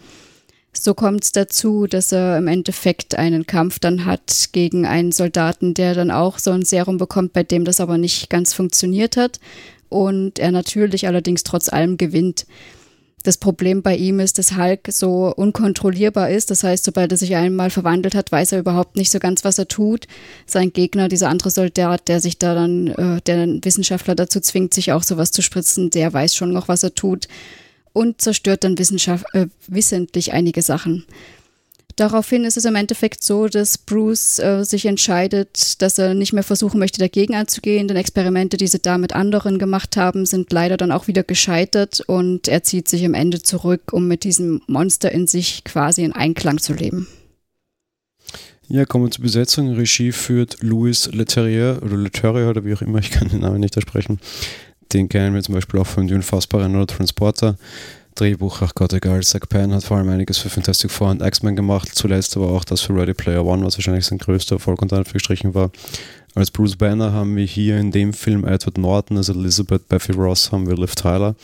[0.75, 5.75] So kommt es dazu, dass er im Endeffekt einen Kampf dann hat gegen einen Soldaten,
[5.75, 9.41] der dann auch so ein Serum bekommt, bei dem das aber nicht ganz funktioniert hat.
[9.89, 12.47] Und er natürlich allerdings trotz allem gewinnt.
[13.25, 16.51] Das Problem bei ihm ist, dass Hulk so unkontrollierbar ist.
[16.51, 19.59] Das heißt, sobald er sich einmal verwandelt hat, weiß er überhaupt nicht so ganz, was
[19.59, 20.07] er tut.
[20.47, 24.93] Sein Gegner, dieser andere Soldat, der sich da dann, äh, der Wissenschaftler dazu zwingt, sich
[24.93, 27.27] auch sowas zu spritzen, der weiß schon noch, was er tut
[27.93, 31.05] und zerstört dann Wissenschaft, äh, wissentlich einige Sachen.
[31.99, 36.45] Daraufhin ist es im Endeffekt so, dass Bruce äh, sich entscheidet, dass er nicht mehr
[36.45, 37.89] versuchen möchte, dagegen anzugehen.
[37.89, 42.01] Denn Experimente, die sie da mit anderen gemacht haben, sind leider dann auch wieder gescheitert
[42.07, 46.13] und er zieht sich am Ende zurück, um mit diesem Monster in sich quasi in
[46.13, 47.09] Einklang zu leben.
[48.69, 49.75] Ja, kommen wir zur Besetzung.
[49.75, 53.77] Regie führt Louis Leterrier oder Leterrier oder wie auch immer, ich kann den Namen nicht
[53.77, 54.21] aussprechen.
[54.93, 57.57] Den kennen wir zum Beispiel auch von Die Unfassbaren oder Transporter.
[58.19, 59.23] Drehbuch, ach Gott, egal.
[59.23, 62.65] Zach Penn hat vor allem einiges für Fantastic Four und X-Men gemacht, zuletzt aber auch
[62.65, 65.71] das für Ready Player One, was wahrscheinlich sein größter Erfolg unter Anführungsstrichen war.
[66.35, 70.51] Als Bruce Banner haben wir hier in dem Film Edward Norton, als Elizabeth Buffy Ross
[70.51, 71.37] haben wir Liv Tyler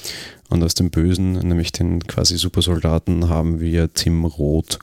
[0.51, 4.79] und aus dem Bösen, nämlich den quasi Supersoldaten, haben wir Tim Roth.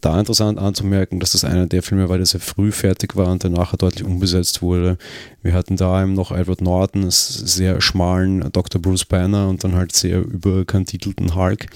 [0.00, 3.44] Da interessant anzumerken, dass das einer der Filme war, der sehr früh fertig war und
[3.44, 4.96] danach deutlich umbesetzt wurde.
[5.42, 8.80] Wir hatten da eben noch Edward Norton, sehr schmalen Dr.
[8.80, 11.66] Bruce Banner und dann halt sehr überkantitelten Hulk.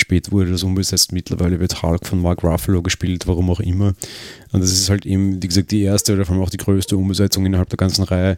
[0.00, 3.94] Spät wurde das umgesetzt, mittlerweile wird Hulk von Mark Ruffalo gespielt, warum auch immer.
[4.52, 6.96] Und das ist halt eben, wie gesagt, die erste oder vor allem auch die größte
[6.96, 8.36] Umbesetzung innerhalb der ganzen Reihe.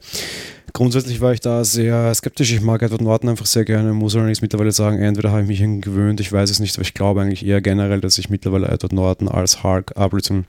[0.75, 2.53] Grundsätzlich war ich da sehr skeptisch.
[2.53, 5.61] Ich mag Edward Norton einfach sehr gerne, muss allerdings mittlerweile sagen, entweder habe ich mich
[5.61, 8.68] irgendwie gewöhnt, ich weiß es nicht, aber ich glaube eigentlich eher generell, dass ich mittlerweile
[8.68, 10.46] Edward Norton als Hulk, Ableton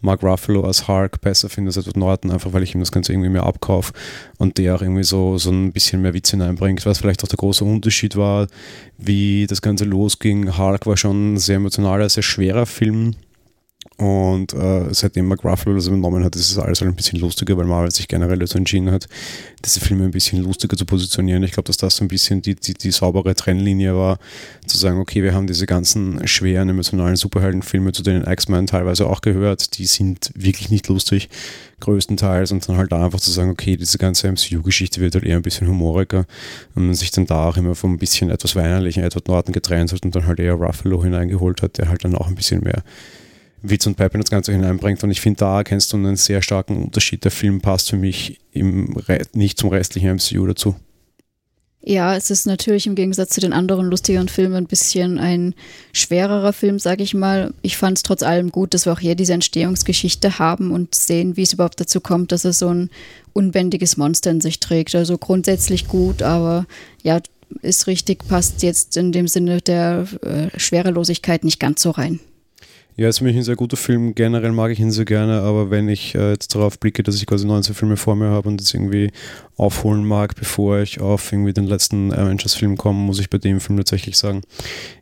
[0.00, 3.12] Mark Ruffalo als Hulk besser finde als Edward Norton, einfach weil ich ihm das Ganze
[3.12, 3.92] irgendwie mehr abkaufe
[4.38, 6.84] und der auch irgendwie so, so ein bisschen mehr Witz hineinbringt.
[6.86, 8.46] Was vielleicht auch der große Unterschied war,
[8.98, 10.56] wie das Ganze losging.
[10.56, 13.16] Hulk war schon ein sehr emotionaler, sehr schwerer Film
[13.98, 17.64] und äh, seitdem Mark das übernommen hat, ist es alles halt ein bisschen lustiger, weil
[17.64, 19.08] Marvel sich generell dazu entschieden hat,
[19.64, 21.42] diese Filme ein bisschen lustiger zu positionieren.
[21.42, 24.18] Ich glaube, dass das so ein bisschen die, die, die saubere Trennlinie war,
[24.66, 29.22] zu sagen, okay, wir haben diese ganzen schweren, emotionalen Superheldenfilme, zu denen X-Men teilweise auch
[29.22, 31.30] gehört, die sind wirklich nicht lustig,
[31.80, 32.52] größtenteils.
[32.52, 35.42] Und dann halt da einfach zu sagen, okay, diese ganze MCU-Geschichte wird halt eher ein
[35.42, 36.26] bisschen humoriger
[36.74, 39.92] und man sich dann da auch immer vom ein bisschen etwas weinerlichen Edward Norton getrennt
[39.92, 42.82] hat und dann halt eher Ruffalo hineingeholt hat, der halt dann auch ein bisschen mehr
[43.68, 45.02] Witz und Pipe das Ganze hineinbringt.
[45.02, 47.24] Und ich finde, da kennst du einen sehr starken Unterschied.
[47.24, 48.96] Der Film passt für mich im
[49.34, 50.76] nicht zum restlichen MCU dazu.
[51.88, 55.54] Ja, es ist natürlich im Gegensatz zu den anderen lustigeren Filmen ein bisschen ein
[55.92, 57.54] schwererer Film, sage ich mal.
[57.62, 61.36] Ich fand es trotz allem gut, dass wir auch hier diese Entstehungsgeschichte haben und sehen,
[61.36, 62.90] wie es überhaupt dazu kommt, dass er so ein
[63.34, 64.96] unbändiges Monster in sich trägt.
[64.96, 66.66] Also grundsätzlich gut, aber
[67.04, 67.20] ja,
[67.62, 72.18] ist richtig, passt jetzt in dem Sinne der äh, Schwerelosigkeit nicht ganz so rein.
[72.98, 74.14] Ja, ist für mich ein sehr guter Film.
[74.14, 77.26] Generell mag ich ihn sehr gerne, aber wenn ich äh, jetzt darauf blicke, dass ich
[77.26, 79.10] quasi 19 Filme vor mir habe und das irgendwie
[79.58, 83.76] aufholen mag, bevor ich auf irgendwie den letzten Avengers-Film komme, muss ich bei dem Film
[83.76, 84.42] tatsächlich sagen,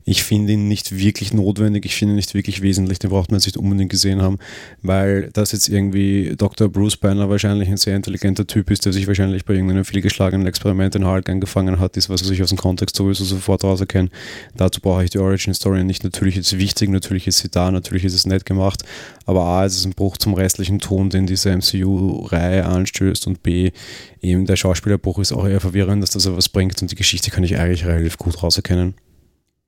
[0.04, 3.40] ich finde ihn nicht wirklich notwendig, ich finde ihn nicht wirklich wesentlich, den braucht man
[3.40, 4.38] sich unbedingt gesehen haben,
[4.82, 6.68] weil das jetzt irgendwie Dr.
[6.68, 10.94] Bruce Banner wahrscheinlich ein sehr intelligenter Typ ist, der sich wahrscheinlich bei irgendeinem vielgeschlagenen Experiment
[10.94, 14.12] in Hulk angefangen hat, ist, was er sich aus dem Kontext sowieso sofort rauserkennt.
[14.56, 16.04] Dazu brauche ich die Origin-Story nicht.
[16.04, 18.82] Natürlich ist es wichtig, natürlich ist sie da, natürlich ist es nett gemacht,
[19.26, 23.72] aber A, ist es ein Bruch zum restlichen Ton, den diese MCU-Reihe anstößt und B,
[24.20, 27.44] eben der Schauspielerbruch ist auch eher verwirrend, dass das was bringt und die Geschichte kann
[27.44, 28.94] ich eigentlich relativ gut rauserkennen.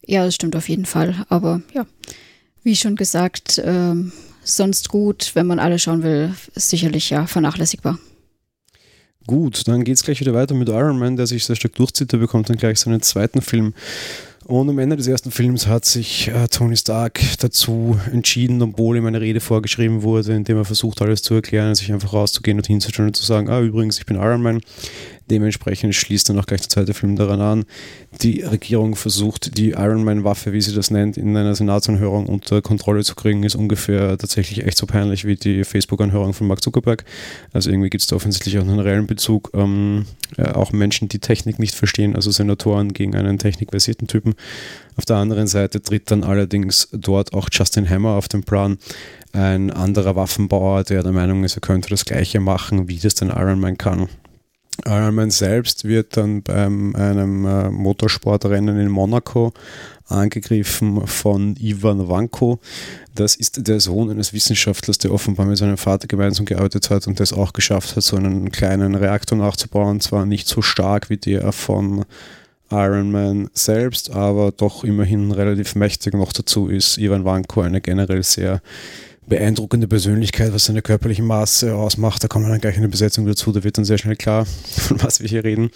[0.05, 1.27] Ja, das stimmt auf jeden Fall.
[1.29, 1.85] Aber ja,
[2.63, 7.99] wie schon gesagt, ähm, sonst gut, wenn man alle schauen will, ist sicherlich ja vernachlässigbar.
[9.27, 12.13] Gut, dann geht es gleich wieder weiter mit Iron Man, der sich sehr stark durchzieht.
[12.13, 13.75] Der bekommt dann gleich seinen zweiten Film.
[14.47, 19.07] Und am Ende des ersten Films hat sich äh, Tony Stark dazu entschieden, obwohl ihm
[19.07, 22.67] eine Rede vorgeschrieben wurde, in dem er versucht, alles zu erklären, sich einfach rauszugehen und
[22.69, 24.61] hinzuschauen und zu sagen, ah, übrigens, ich bin Iron Man.
[25.31, 27.65] Dementsprechend schließt dann auch gleich der zweite Film daran an.
[28.23, 33.03] Die Regierung versucht, die Iron Man-Waffe, wie sie das nennt, in einer Senatsanhörung unter Kontrolle
[33.03, 37.05] zu kriegen, ist ungefähr tatsächlich echt so peinlich wie die Facebook-Anhörung von Mark Zuckerberg.
[37.53, 39.51] Also irgendwie gibt es da offensichtlich auch einen reellen Bezug.
[39.55, 44.35] Ähm, äh, auch Menschen, die Technik nicht verstehen, also Senatoren gegen einen technikversierten Typen.
[44.97, 48.79] Auf der anderen Seite tritt dann allerdings dort auch Justin Hammer auf den Plan,
[49.33, 53.29] ein anderer Waffenbauer, der der Meinung ist, er könnte das gleiche machen, wie das dann
[53.29, 54.09] Iron Man kann.
[54.85, 59.53] Ironman selbst wird dann bei einem äh, Motorsportrennen in Monaco
[60.09, 62.61] angegriffen von Ivan Vanko.
[63.15, 67.19] Das ist der Sohn eines Wissenschaftlers, der offenbar mit seinem Vater gemeinsam gearbeitet hat und
[67.19, 70.01] das auch geschafft hat, so einen kleinen Reaktor nachzubauen.
[70.01, 72.05] Zwar nicht so stark wie der von
[72.71, 76.15] Iron Man selbst, aber doch immerhin relativ mächtig.
[76.15, 78.61] Noch dazu ist Ivan Vanko eine generell sehr
[79.29, 82.23] beeindruckende Persönlichkeit, was seine körperliche Maße ausmacht.
[82.23, 84.47] Da kommen wir dann gleich in der Besetzung dazu, da wird dann sehr schnell klar,
[84.77, 85.71] von was wir hier reden.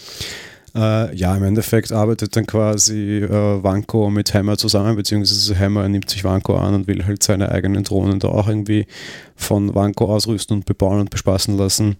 [0.75, 6.09] Äh, ja, im Endeffekt arbeitet dann quasi äh, Vanko mit Hammer zusammen, beziehungsweise Hammer nimmt
[6.09, 8.87] sich Vanko an und will halt seine eigenen Drohnen da auch irgendwie
[9.35, 11.97] von Vanko ausrüsten und bebauen und bespaßen lassen.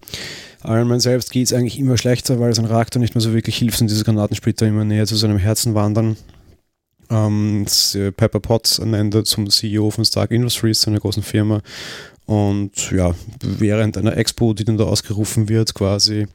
[0.63, 3.57] Iron Man selbst geht es eigentlich immer schlechter, weil sein Reaktor nicht mehr so wirklich
[3.57, 6.15] hilft und diese Granatensplitter immer näher zu seinem Herzen wandern.
[7.11, 11.61] Ähm, äh, Pepper Potts ernannt er zum CEO von Stark Industries, seiner großen Firma.
[12.25, 16.27] Und ja, während einer Expo, die dann da ausgerufen wird, quasi,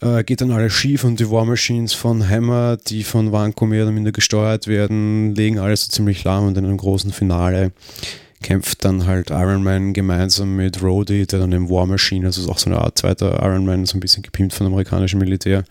[0.00, 3.84] äh, geht dann alles schief und die War Machines von Hammer, die von Vanco mehr
[3.84, 7.72] oder minder gesteuert werden, legen alles so ziemlich lahm und in einem großen Finale
[8.42, 12.58] kämpft dann halt Iron Man gemeinsam mit Rhodey, der dann im War Machine, also auch
[12.58, 15.64] so eine Art zweiter Iron Man, so ein bisschen gepimpt von amerikanischem Militär,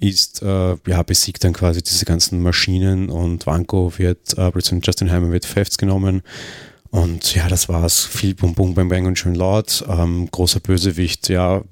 [0.00, 4.50] ist, äh, ja, besiegt dann quasi diese ganzen Maschinen und Vanko wird, äh,
[4.82, 6.22] Justin Hyman wird festgenommen.
[6.90, 8.04] Und ja, das war's.
[8.04, 9.84] Viel Bum Bum Bang Bang und schön laut.
[9.88, 11.62] Ähm, großer Bösewicht, ja,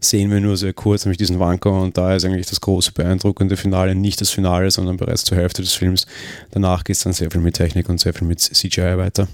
[0.00, 1.82] sehen wir nur sehr kurz, nämlich diesen Vanko.
[1.82, 5.62] Und da ist eigentlich das große, beeindruckende Finale nicht das Finale, sondern bereits zur Hälfte
[5.62, 6.06] des Films.
[6.50, 9.28] Danach geht es dann sehr viel mit Technik und sehr viel mit CGI weiter.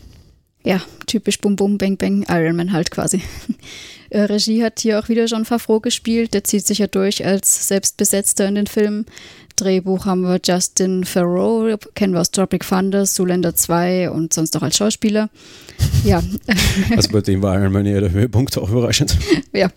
[0.65, 3.23] Ja, typisch Bum Bum Bang Bang Iron Man halt quasi.
[4.11, 6.33] Äh, Regie hat hier auch wieder John Favreau gespielt.
[6.33, 9.05] Der zieht sich ja durch als Selbstbesetzter in den Filmen.
[9.57, 14.63] Drehbuch haben wir Justin Farrow, kennen wir aus Tropic Thunder, Zoolander 2 und sonst auch
[14.63, 15.29] als Schauspieler.
[16.05, 16.23] Ja.
[16.97, 19.15] Also bei dem war Iron Man eher der Höhepunkt, auch überraschend.
[19.53, 19.69] ja.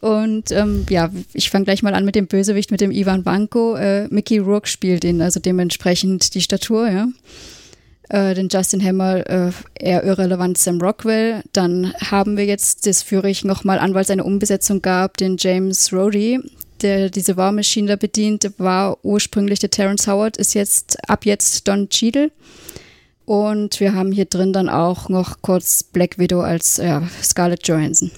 [0.00, 3.74] Und ähm, ja, ich fange gleich mal an mit dem Bösewicht, mit dem Ivan Banko.
[3.74, 7.08] Äh, Mickey Rourke spielt ihn, also dementsprechend die Statur, ja
[8.12, 11.42] äh, den Justin Hammer äh, eher irrelevant Sam Rockwell.
[11.52, 15.36] Dann haben wir jetzt, das führe ich nochmal an, weil es eine Umbesetzung gab, den
[15.38, 16.38] James Rhodey,
[16.82, 21.66] der diese War Machine da bedient, war ursprünglich der Terrence Howard, ist jetzt ab jetzt
[21.66, 22.30] Don Cheadle.
[23.24, 28.10] Und wir haben hier drin dann auch noch kurz Black Widow als ja, Scarlett Johansson.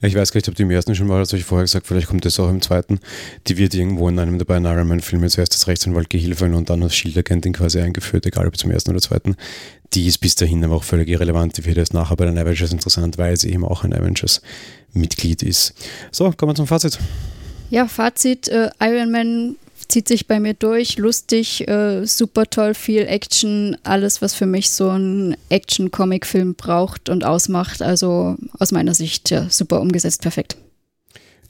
[0.00, 1.88] Ich weiß gar nicht, ob die im ersten schon war, das habe ich vorher gesagt,
[1.88, 3.00] vielleicht kommt das auch im zweiten.
[3.48, 6.94] Die wird irgendwo in einem der beiden Iron Man-Filme zuerst als Rechtsanwalt-Gehilfin und dann als
[6.94, 9.34] Shield-Agentin quasi eingeführt, egal ob zum ersten oder zweiten.
[9.94, 11.56] Die ist bis dahin aber auch völlig irrelevant.
[11.56, 15.74] Die wird erst nachher bei den Avengers interessant, weil sie eben auch ein Avengers-Mitglied ist.
[16.12, 16.98] So, kommen wir zum Fazit.
[17.70, 19.56] Ja, Fazit: äh, Iron Man
[19.88, 24.70] zieht sich bei mir durch, lustig, äh, super toll, viel Action, alles, was für mich
[24.70, 27.82] so ein Action-Comic-Film braucht und ausmacht.
[27.82, 30.56] Also aus meiner Sicht ja, super umgesetzt, perfekt.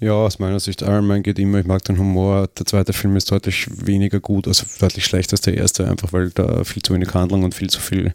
[0.01, 2.49] Ja, aus meiner Sicht, Iron Man geht immer, ich mag den Humor.
[2.57, 6.31] Der zweite Film ist deutlich weniger gut, also deutlich schlechter als der erste, einfach weil
[6.31, 8.15] da viel zu wenig Handlung und viel zu viel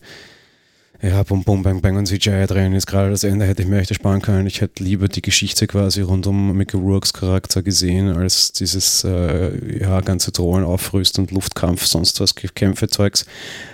[1.03, 3.77] ja, Bum Bum Bang Bang und CGI drin ist gerade das Ende, hätte ich mir
[3.79, 4.47] echt ersparen können.
[4.47, 9.81] Ich hätte lieber die Geschichte quasi rund um Mickey Rourke's Charakter gesehen, als dieses äh,
[9.81, 13.25] ja, ganze Drohnen aufrüsten und Luftkampf, sonst was, Kämpfe, Zeugs.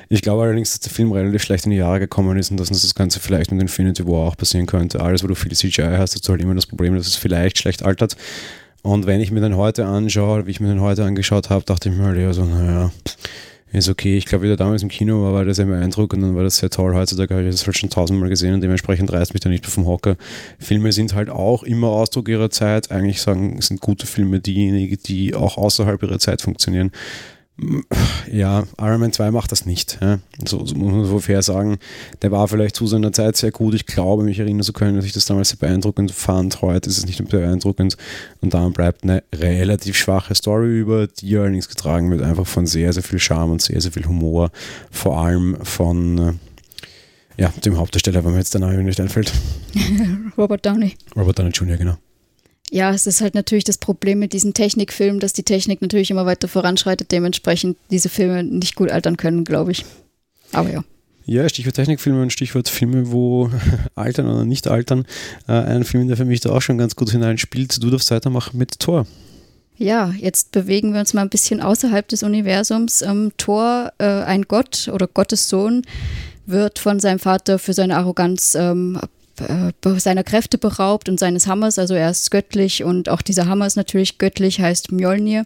[0.09, 2.71] Ich glaube allerdings, dass der Film relativ schlecht in die Jahre gekommen ist und dass
[2.71, 4.99] uns das Ganze vielleicht mit Infinity War auch passieren könnte.
[4.99, 7.59] Alles, wo du viel CGI hast, hast du halt immer das Problem, dass es vielleicht
[7.59, 8.17] schlecht altert.
[8.81, 11.89] Und wenn ich mir den heute anschaue, wie ich mir den heute angeschaut habe, dachte
[11.89, 12.91] ich mir halt eher so, naja,
[13.71, 14.17] ist okay.
[14.17, 16.43] Ich glaube, wie der damals im Kino war, war das sehr beeindruckend und dann war
[16.43, 16.95] das sehr toll.
[16.95, 19.71] Heutzutage habe ich das halt schon tausendmal gesehen und dementsprechend reißt mich da nicht mehr
[19.71, 20.15] vom Hocker.
[20.57, 22.91] Filme sind halt auch immer Ausdruck ihrer Zeit.
[22.91, 26.91] Eigentlich sagen, sind gute Filme diejenigen, die auch außerhalb ihrer Zeit funktionieren
[28.31, 29.97] ja, Iron Man 2 macht das nicht.
[30.01, 30.19] Ja.
[30.45, 31.77] So, so, muss man so fair sagen.
[32.21, 33.73] Der war vielleicht zu seiner Zeit sehr gut.
[33.73, 36.61] Ich glaube, mich erinnern zu können, dass ich das damals sehr beeindruckend fand.
[36.61, 37.97] Heute ist es nicht mehr beeindruckend.
[38.41, 42.93] Und dann bleibt eine relativ schwache Story über, die allerdings getragen wird, einfach von sehr,
[42.93, 44.51] sehr viel Charme und sehr, sehr viel Humor.
[44.91, 46.33] Vor allem von äh,
[47.41, 49.31] ja, dem Hauptdarsteller, wenn mir jetzt der Name nicht einfällt.
[50.37, 50.95] Robert Downey.
[51.15, 51.97] Robert Downey Jr., genau.
[52.71, 56.25] Ja, es ist halt natürlich das Problem mit diesen Technikfilmen, dass die Technik natürlich immer
[56.25, 59.85] weiter voranschreitet, dementsprechend diese Filme nicht gut altern können, glaube ich.
[60.51, 60.83] Aber ja.
[61.25, 63.51] Ja, Stichwort Technikfilme und Stichwort Filme, wo
[63.95, 65.05] altern oder nicht altern.
[65.47, 67.83] Äh, ein Film, der für mich da auch schon ganz gut hineinspielt.
[67.83, 69.05] Du darfst weitermachen mit Thor.
[69.77, 73.01] Ja, jetzt bewegen wir uns mal ein bisschen außerhalb des Universums.
[73.01, 75.83] Ähm, Thor, äh, ein Gott oder Gottes Sohn,
[76.45, 79.07] wird von seinem Vater für seine Arroganz ähm, äh,
[79.97, 81.79] seiner Kräfte beraubt und seines Hammers.
[81.79, 85.45] Also er ist göttlich und auch dieser Hammer ist natürlich göttlich, heißt Mjolnir.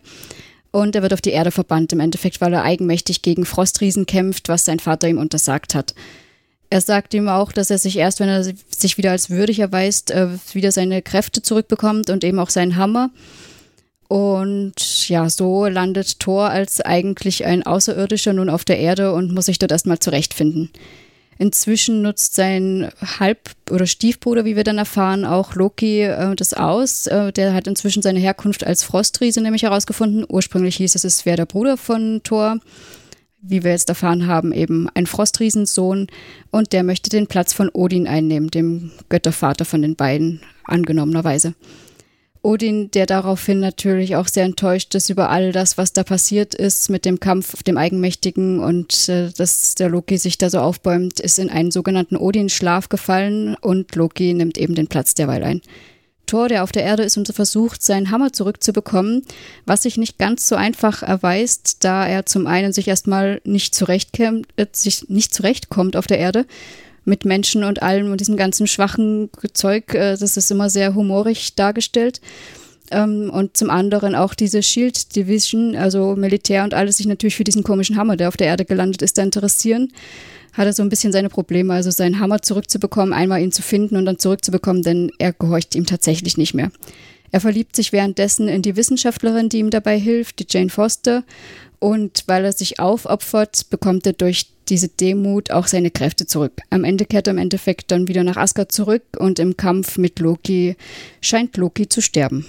[0.71, 4.49] Und er wird auf die Erde verbannt, im Endeffekt, weil er eigenmächtig gegen Frostriesen kämpft,
[4.49, 5.93] was sein Vater ihm untersagt hat.
[6.71, 10.09] Er sagt ihm auch, dass er sich erst, wenn er sich wieder als würdig erweist,
[10.09, 13.11] äh, wieder seine Kräfte zurückbekommt und eben auch seinen Hammer.
[14.07, 19.45] Und ja, so landet Thor als eigentlich ein Außerirdischer nun auf der Erde und muss
[19.45, 20.71] sich dort erstmal zurechtfinden.
[21.37, 27.07] Inzwischen nutzt sein Halb- oder Stiefbruder, wie wir dann erfahren, auch Loki äh, das aus.
[27.07, 30.25] Äh, der hat inzwischen seine Herkunft als Frostriese nämlich herausgefunden.
[30.27, 32.59] Ursprünglich hieß es, es wäre der Bruder von Thor.
[33.45, 36.07] Wie wir jetzt erfahren haben, eben ein Frostriesensohn.
[36.49, 41.53] Und der möchte den Platz von Odin einnehmen, dem Göttervater von den beiden, angenommenerweise.
[42.45, 46.89] Odin, der daraufhin natürlich auch sehr enttäuscht ist über all das, was da passiert ist
[46.89, 51.21] mit dem Kampf auf dem Eigenmächtigen und äh, dass der Loki sich da so aufbäumt,
[51.21, 55.61] ist in einen sogenannten Odin-Schlaf gefallen und Loki nimmt eben den Platz derweil ein.
[56.25, 59.23] Thor, der auf der Erde ist und versucht, seinen Hammer zurückzubekommen,
[59.65, 64.47] was sich nicht ganz so einfach erweist, da er zum einen sich erstmal nicht, zurechtkämmt,
[64.57, 66.45] äh, sich nicht zurechtkommt auf der Erde
[67.05, 69.93] mit Menschen und allem und diesem ganzen schwachen Zeug.
[69.93, 72.21] Äh, das ist immer sehr humorig dargestellt.
[72.91, 77.43] Ähm, und zum anderen auch diese Shield Division, also Militär und alles, sich natürlich für
[77.43, 79.91] diesen komischen Hammer, der auf der Erde gelandet ist, da interessieren.
[80.53, 83.97] Hat er so ein bisschen seine Probleme, also seinen Hammer zurückzubekommen, einmal ihn zu finden
[83.97, 86.71] und dann zurückzubekommen, denn er gehorcht ihm tatsächlich nicht mehr.
[87.31, 91.23] Er verliebt sich währenddessen in die Wissenschaftlerin, die ihm dabei hilft, die Jane Foster.
[91.83, 96.53] Und weil er sich aufopfert, bekommt er durch diese Demut auch seine Kräfte zurück.
[96.69, 100.19] Am Ende kehrt er im Endeffekt dann wieder nach Asgard zurück und im Kampf mit
[100.19, 100.77] Loki
[101.19, 102.45] scheint Loki zu sterben.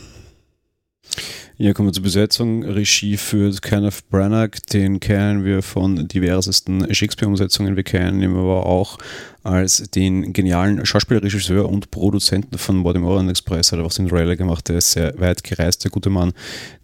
[1.57, 2.65] Hier kommen wir zur Besetzung.
[2.65, 7.77] Regie führt Kenneth Branagh, den kennen wir von diversesten Shakespeare-Umsetzungen.
[7.77, 8.99] Wir kennen ihn aber auch
[9.45, 13.71] als den genialen Schauspielregisseur und Produzenten von Orient Express.
[13.71, 14.69] Hat er auch Cinderella gemacht.
[14.69, 16.33] Der ist sehr weit gereist, der gute Mann.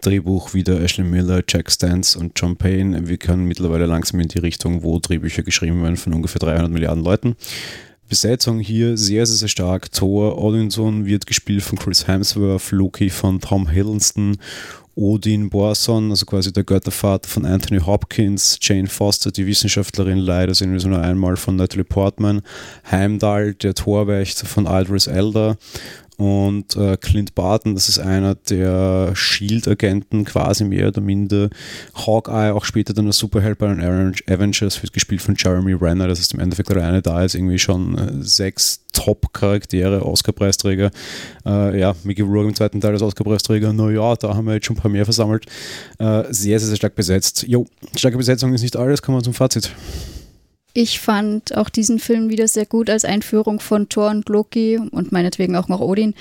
[0.02, 3.08] Drehbuch wieder Ashley Miller, Jack Stance und John Payne.
[3.08, 7.02] Wir können mittlerweile langsam in die Richtung, wo Drehbücher geschrieben werden von ungefähr 300 Milliarden
[7.02, 7.34] Leuten.
[8.10, 9.92] Besetzung hier sehr, sehr, sehr stark.
[9.92, 14.36] Thor Odinson wird gespielt von Chris Hemsworth, Loki von Tom Hiddleston,
[14.96, 20.72] Odin Borson, also quasi der Göttervater von Anthony Hopkins, Jane Foster, die Wissenschaftlerin, leider sehen
[20.72, 22.42] wir so nur einmal von Natalie Portman,
[22.90, 25.56] Heimdall, der Torwächter von Aldris Elder
[26.20, 31.48] und äh, Clint Barton, das ist einer der Shield-Agenten, quasi mehr oder minder.
[31.94, 33.80] Hawkeye, auch später dann der Superheld bei den
[34.28, 36.08] Avengers, wird gespielt von Jeremy Renner.
[36.08, 40.90] Das ist im Endeffekt alleine da jetzt irgendwie schon äh, sechs Top-Charaktere, Oscar-Preisträger.
[41.46, 43.72] Äh, ja, Mickey Rourke im zweiten Teil als Oscar-Preisträger.
[43.72, 45.46] Naja, da haben wir jetzt schon ein paar mehr versammelt.
[45.98, 47.46] Äh, sehr, sehr, sehr stark besetzt.
[47.48, 49.70] Jo, starke Besetzung ist nicht alles, kommen wir zum Fazit.
[50.72, 55.10] Ich fand auch diesen Film wieder sehr gut als Einführung von Thor und Loki und
[55.10, 56.14] meinetwegen auch noch Odin.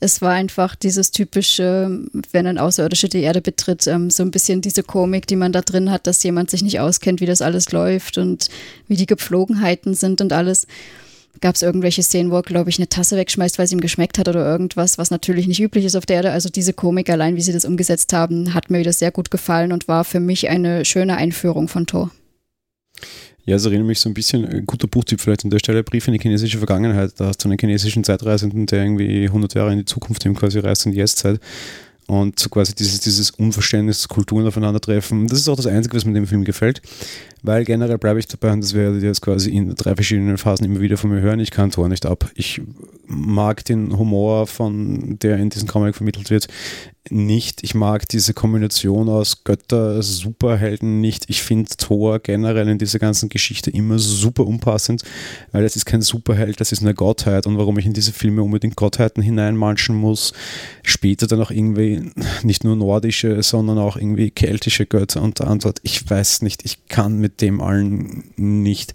[0.00, 4.60] Es war einfach dieses typische, wenn ein Außerirdischer die Erde betritt, ähm, so ein bisschen
[4.60, 7.72] diese Komik, die man da drin hat, dass jemand sich nicht auskennt, wie das alles
[7.72, 8.48] läuft und
[8.86, 10.68] wie die Gepflogenheiten sind und alles.
[11.40, 14.18] Gab es irgendwelche Szenen, wo er, glaube ich, eine Tasse wegschmeißt, weil es ihm geschmeckt
[14.18, 16.30] hat oder irgendwas, was natürlich nicht üblich ist auf der Erde.
[16.30, 19.72] Also diese Komik allein, wie sie das umgesetzt haben, hat mir wieder sehr gut gefallen
[19.72, 22.10] und war für mich eine schöne Einführung von Thor.
[23.48, 26.06] Ja, es erinnert mich so ein bisschen, ein guter Buchtipp vielleicht an der Stelle, Brief
[26.06, 27.12] in die chinesische Vergangenheit.
[27.16, 30.58] Da hast du einen chinesischen Zeitreisenden, der irgendwie 100 Jahre in die Zukunft eben quasi
[30.58, 31.40] reist in die Jetztzeit.
[32.06, 35.28] Und so quasi dieses, dieses Unverständnis, Kulturen aufeinandertreffen.
[35.28, 36.82] Das ist auch das Einzige, was mir dem Film gefällt,
[37.42, 40.66] weil generell bleibe ich dabei und das werdet ihr jetzt quasi in drei verschiedenen Phasen
[40.66, 41.40] immer wieder von mir hören.
[41.40, 42.30] Ich kann Tor nicht ab.
[42.34, 42.60] Ich
[43.06, 46.48] mag den Humor, von der in diesem Comic vermittelt wird
[47.10, 47.62] nicht.
[47.62, 51.24] Ich mag diese Kombination aus Götter, Superhelden nicht.
[51.28, 55.02] Ich finde Thor generell in dieser ganzen Geschichte immer super unpassend,
[55.52, 57.46] weil es ist kein Superheld, das ist eine Gottheit.
[57.46, 60.32] Und warum ich in diese Filme unbedingt Gottheiten hineinmanschen muss,
[60.82, 62.10] später dann auch irgendwie
[62.42, 67.18] nicht nur nordische, sondern auch irgendwie keltische Götter und Antwort, ich weiß nicht, ich kann
[67.18, 68.94] mit dem allen nicht.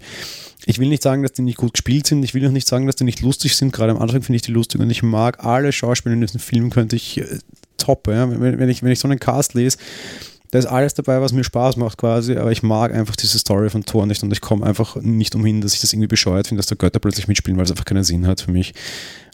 [0.66, 2.22] Ich will nicht sagen, dass die nicht gut gespielt sind.
[2.24, 3.72] Ich will auch nicht sagen, dass die nicht lustig sind.
[3.72, 6.70] Gerade am Anfang finde ich die lustig und ich mag alle Schauspieler in diesem Film,
[6.70, 7.38] könnte ich äh,
[7.76, 8.08] top.
[8.08, 8.30] Ja?
[8.30, 9.78] Wenn, wenn, ich, wenn ich so einen Cast lese,
[10.54, 13.70] da ist alles dabei, was mir Spaß macht quasi, aber ich mag einfach diese Story
[13.70, 16.60] von Thor nicht und ich komme einfach nicht umhin, dass ich das irgendwie bescheuert finde,
[16.60, 18.72] dass da Götter plötzlich mitspielen, weil es einfach keinen Sinn hat für mich.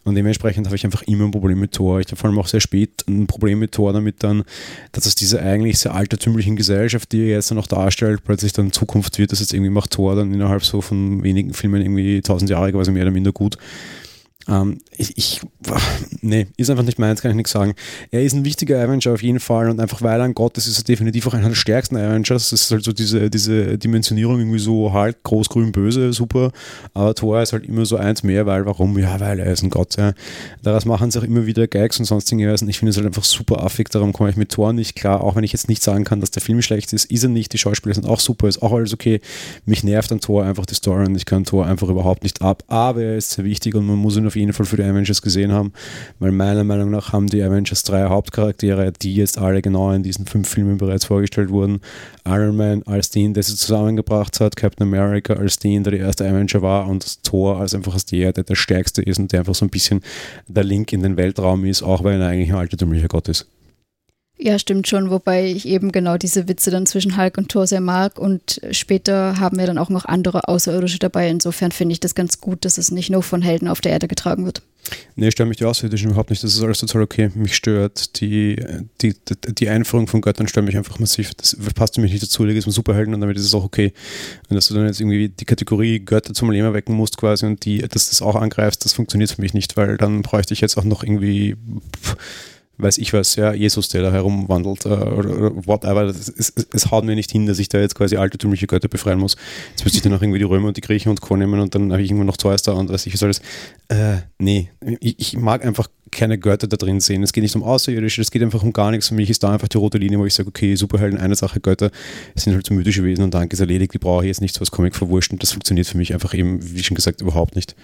[0.05, 2.01] Und dementsprechend habe ich einfach immer ein Problem mit Thor.
[2.01, 4.45] Ich habe vor allem auch sehr spät ein Problem mit Thor damit dann,
[4.93, 9.19] dass aus dieser eigentlich sehr altertümlichen Gesellschaft, die er jetzt noch darstellt, plötzlich dann Zukunft
[9.19, 12.73] wird, dass jetzt irgendwie macht Thor dann innerhalb so von wenigen Filmen irgendwie tausend Jahre
[12.73, 13.59] quasi mehr oder minder gut.
[14.49, 15.41] Ähm, ich, ich,
[16.23, 17.75] nee, ist einfach nicht meins, kann ich nichts sagen.
[18.11, 20.67] Er ist ein wichtiger Avenger auf jeden Fall und einfach weil er ein Gott ist,
[20.67, 22.51] ist er definitiv auch einer der stärksten Avengers.
[22.51, 26.53] Das ist halt so diese, diese Dimensionierung irgendwie so halt groß, grün, böse, super.
[26.95, 28.99] Aber Thor ist halt immer so eins mehr, weil warum?
[28.99, 29.97] Ja, weil er ist ein Gott.
[29.97, 30.15] Ja.
[30.63, 32.69] Daraus machen sie auch immer wieder Gags und sonstige Weisen.
[32.69, 35.37] Ich finde es halt einfach super affig, darum komme ich mit Thor nicht klar, auch
[35.37, 37.53] wenn ich jetzt nicht sagen kann, dass der Film schlecht ist, ist er nicht.
[37.53, 39.21] Die Schauspieler sind auch super, ist auch alles okay.
[39.67, 42.65] Mich nervt an Thor einfach die Story und ich kann Thor einfach überhaupt nicht ab.
[42.69, 45.23] Aber er ist sehr wichtig und man muss ihn auf jeden Fall für die Avengers
[45.23, 45.73] gesehen haben,
[46.21, 50.25] weil meiner Meinung nach haben die Avengers drei Hauptcharaktere, die jetzt alle genau in diesen
[50.27, 51.81] fünf Filmen bereits vorgestellt wurden.
[52.25, 56.29] Iron Man als den, der sie zusammengebracht hat, Captain America als den, der der erste
[56.29, 59.55] Avenger war und Thor als einfach als der, der der stärkste ist und der einfach
[59.55, 60.01] so ein bisschen
[60.47, 63.47] der Link in den Weltraum ist, auch weil er eigentlich ein altertümlicher Gott ist.
[64.43, 67.83] Ja, stimmt schon, wobei ich eben genau diese Witze dann zwischen Hulk und Thor sehr
[67.83, 71.29] mag und später haben wir dann auch noch andere Außerirdische dabei.
[71.29, 74.09] Insofern finde ich das ganz gut, dass es nicht nur von Helden auf der Erde
[74.09, 74.63] getragen wird.
[75.15, 76.43] Nee, stört mich die Außerirdischen überhaupt nicht.
[76.43, 77.31] Das ist alles total okay.
[77.35, 78.57] Mich stört die,
[79.03, 79.15] die,
[79.49, 81.35] die, Einführung von Göttern stört mich einfach massiv.
[81.35, 82.47] Das passt mich nicht dazu.
[82.47, 83.93] Da geht es um Superhelden und damit ist es auch okay.
[84.49, 87.63] Und dass du dann jetzt irgendwie die Kategorie Götter zum Leben erwecken musst quasi und
[87.67, 90.79] die, dass das auch angreifst, das funktioniert für mich nicht, weil dann bräuchte ich jetzt
[90.79, 91.57] auch noch irgendwie
[92.03, 92.17] pff,
[92.81, 96.07] weiß ich was, ja, Jesus, der da herumwandelt äh, oder, whatever.
[96.07, 99.37] Es, haut mir nicht hin, dass ich da jetzt quasi altertümliche Götter befreien muss.
[99.71, 101.37] Jetzt müsste ich dann auch irgendwie die Römer und die Griechen und Co.
[101.37, 103.41] nehmen und dann habe ich irgendwann noch Zeus da und weiß ich was alles.
[103.89, 104.71] Äh, nee,
[105.01, 107.23] ich, ich, mag einfach keine Götter da drin sehen.
[107.23, 109.09] Es geht nicht um Außerirdische, es geht einfach um gar nichts.
[109.09, 111.61] Für mich ist da einfach die rote Linie, wo ich sage, okay, Superhelden, eine Sache,
[111.61, 111.91] Götter
[112.35, 113.95] sind halt so mythische Wesen und danke ist erledigt.
[113.95, 116.35] Die brauche ich jetzt nicht so als Comic verwurscht und das funktioniert für mich einfach
[116.35, 117.77] eben, wie schon gesagt, überhaupt nicht.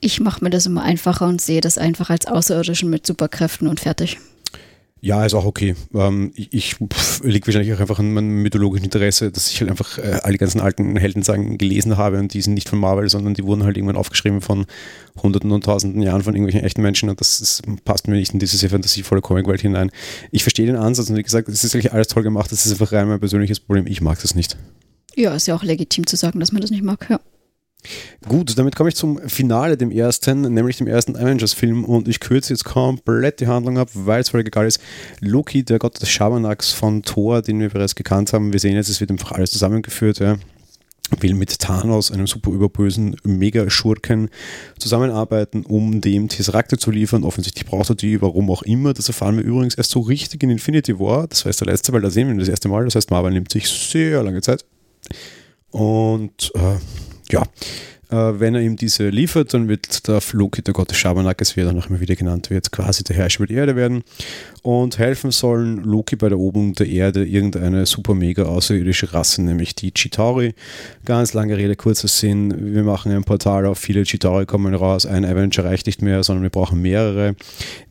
[0.00, 3.80] Ich mache mir das immer einfacher und sehe das einfach als Außerirdischen mit Superkräften und
[3.80, 4.18] fertig.
[5.02, 5.74] Ja, ist auch okay.
[5.94, 6.76] Ähm, ich
[7.22, 10.60] liegt wahrscheinlich auch einfach an meinem mythologischen Interesse, dass ich halt einfach äh, alle ganzen
[10.60, 13.96] alten Heldensagen gelesen habe und die sind nicht von Marvel, sondern die wurden halt irgendwann
[13.96, 14.66] aufgeschrieben von
[15.22, 18.40] hunderten und tausenden Jahren von irgendwelchen echten Menschen und das, das passt mir nicht in
[18.40, 19.90] diese sehr fantasievolle Comicwelt hinein.
[20.32, 22.72] Ich verstehe den Ansatz und wie gesagt, es ist eigentlich alles toll gemacht, das ist
[22.72, 23.86] einfach rein mein persönliches Problem.
[23.86, 24.58] Ich mag das nicht.
[25.16, 27.20] Ja, ist ja auch legitim zu sagen, dass man das nicht mag, ja.
[28.28, 32.52] Gut, damit komme ich zum Finale, dem ersten, nämlich dem ersten Avengers-Film und ich kürze
[32.52, 34.80] jetzt komplett die Handlung ab, weil es völlig egal ist.
[35.20, 38.88] Loki, der Gott des Schabernacks von Thor, den wir bereits gekannt haben, wir sehen jetzt,
[38.88, 40.36] es wird einfach alles zusammengeführt, ja
[41.18, 44.30] will mit Thanos, einem super überbösen Mega-Schurken,
[44.78, 47.24] zusammenarbeiten, um dem Tesserakte zu liefern.
[47.24, 48.94] Offensichtlich braucht er die, warum auch immer.
[48.94, 51.26] Das erfahren wir übrigens erst so richtig in Infinity War.
[51.26, 52.84] Das war jetzt der letzte, weil da sehen wir das erste Mal.
[52.84, 54.64] Das heißt, Marvel nimmt sich sehr lange Zeit.
[55.70, 56.76] Und äh,
[57.32, 57.44] ja,
[58.10, 61.60] äh, wenn er ihm diese liefert, dann wird der Loki, der Gott des Schabernacks, wie
[61.60, 64.02] er dann auch immer wieder genannt wird, quasi der Herrscher die Erde werden
[64.62, 69.76] und helfen sollen Loki bei der Eroberung der Erde irgendeine super mega außerirdische Rasse, nämlich
[69.76, 70.54] die Chitauri.
[71.04, 75.24] Ganz lange Rede, kurzer Sinn, wir machen ein Portal auf, viele Chitauri kommen raus, ein
[75.24, 77.36] Avenger reicht nicht mehr, sondern wir brauchen mehrere.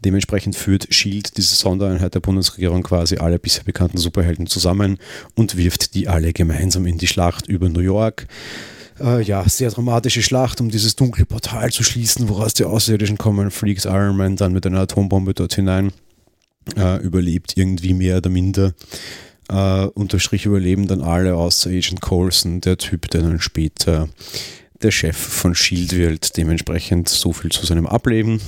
[0.03, 4.97] Dementsprechend führt SHIELD, diese Sondereinheit der Bundesregierung, quasi alle bisher bekannten Superhelden zusammen
[5.35, 8.27] und wirft die alle gemeinsam in die Schlacht über New York.
[9.01, 13.51] Äh, ja, sehr dramatische Schlacht, um dieses dunkle Portal zu schließen, woraus die Außerirdischen kommen,
[13.51, 15.91] fliegt Iron Man dann mit einer Atombombe dort hinein,
[16.75, 18.73] äh, überlebt irgendwie mehr oder minder.
[19.49, 24.09] Äh, unterstrich überleben dann alle außer Agent Coulson, der Typ, der dann später
[24.81, 26.37] der Chef von Shield wird.
[26.37, 28.41] Dementsprechend so viel zu seinem Ableben.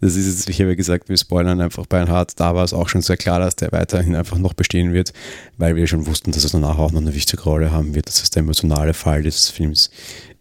[0.00, 2.38] Das ist jetzt, ich habe ja gesagt, wir spoilern einfach Bernhard.
[2.40, 5.12] Da war es auch schon sehr klar, dass der weiterhin einfach noch bestehen wird,
[5.58, 8.08] weil wir schon wussten, dass er danach auch noch eine wichtige Rolle haben wird.
[8.08, 9.90] Das heißt, der emotionale Fall des Films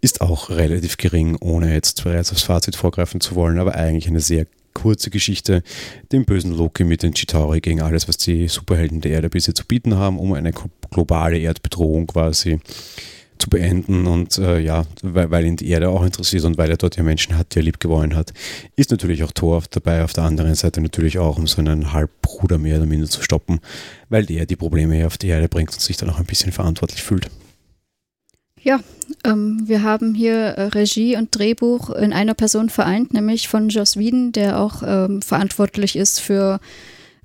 [0.02, 4.22] ist auch relativ gering, ohne jetzt bereits aufs Fazit vorgreifen zu wollen, aber eigentlich eine
[4.22, 5.64] sehr kurze Geschichte,
[6.12, 9.66] den bösen Loki mit den Chitauri gegen alles, was die Superhelden der Erde bisher zu
[9.66, 10.54] bieten haben, um eine
[10.90, 12.60] globale Erdbedrohung quasi
[13.40, 16.78] zu beenden und äh, ja, weil, weil ihn die Erde auch interessiert und weil er
[16.78, 18.34] dort ja Menschen hat, die er lieb gewonnen hat,
[18.76, 22.58] ist natürlich auch Thor dabei, auf der anderen Seite natürlich auch, um so einen Halbbruder
[22.58, 23.60] mehr oder minder zu stoppen,
[24.10, 26.52] weil der die Probleme hier auf die Erde bringt und sich dann auch ein bisschen
[26.52, 27.30] verantwortlich fühlt.
[28.62, 28.82] Ja,
[29.24, 33.96] ähm, wir haben hier äh, Regie und Drehbuch in einer Person vereint, nämlich von Joss
[33.96, 36.60] Whedon, der auch ähm, verantwortlich ist für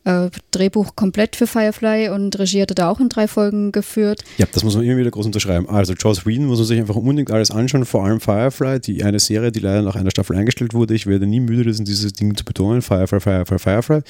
[0.04, 4.22] äh, Drehbuch komplett für Firefly und Regie hat er da auch in drei Folgen geführt.
[4.38, 5.68] Ja, das muss man immer wieder groß unterschreiben.
[5.68, 9.18] Also Joss Whedon muss man sich einfach unbedingt alles anschauen, vor allem Firefly, die eine
[9.18, 10.94] Serie, die leider nach einer Staffel eingestellt wurde.
[10.94, 12.82] Ich werde nie müde, das in dieses Ding zu betonen.
[12.82, 14.00] Firefly, Firefly, Firefly.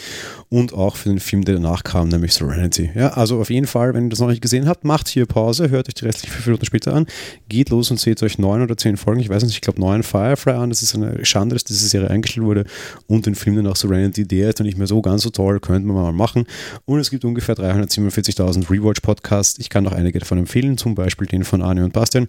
[0.48, 2.90] Und auch für den Film, der danach kam, nämlich Serenity.
[2.94, 5.70] Ja, also auf jeden Fall, wenn ihr das noch nicht gesehen habt, macht hier Pause,
[5.70, 7.06] hört euch die restlichen fünf Minuten später an,
[7.48, 10.02] geht los und seht euch neun oder zehn Folgen, ich weiß nicht, ich glaube neun
[10.02, 10.70] Firefly an.
[10.70, 12.64] Das ist eine Schande, dass diese Serie eingestellt wurde
[13.06, 15.83] und den Film danach Serenity, der ist dann nicht mehr so ganz so toll, könnte
[15.86, 16.46] man mal machen.
[16.84, 19.58] Und es gibt ungefähr 347.000 Rewatch-Podcasts.
[19.58, 22.28] Ich kann noch einige davon empfehlen, zum Beispiel den von Arne und Bastian,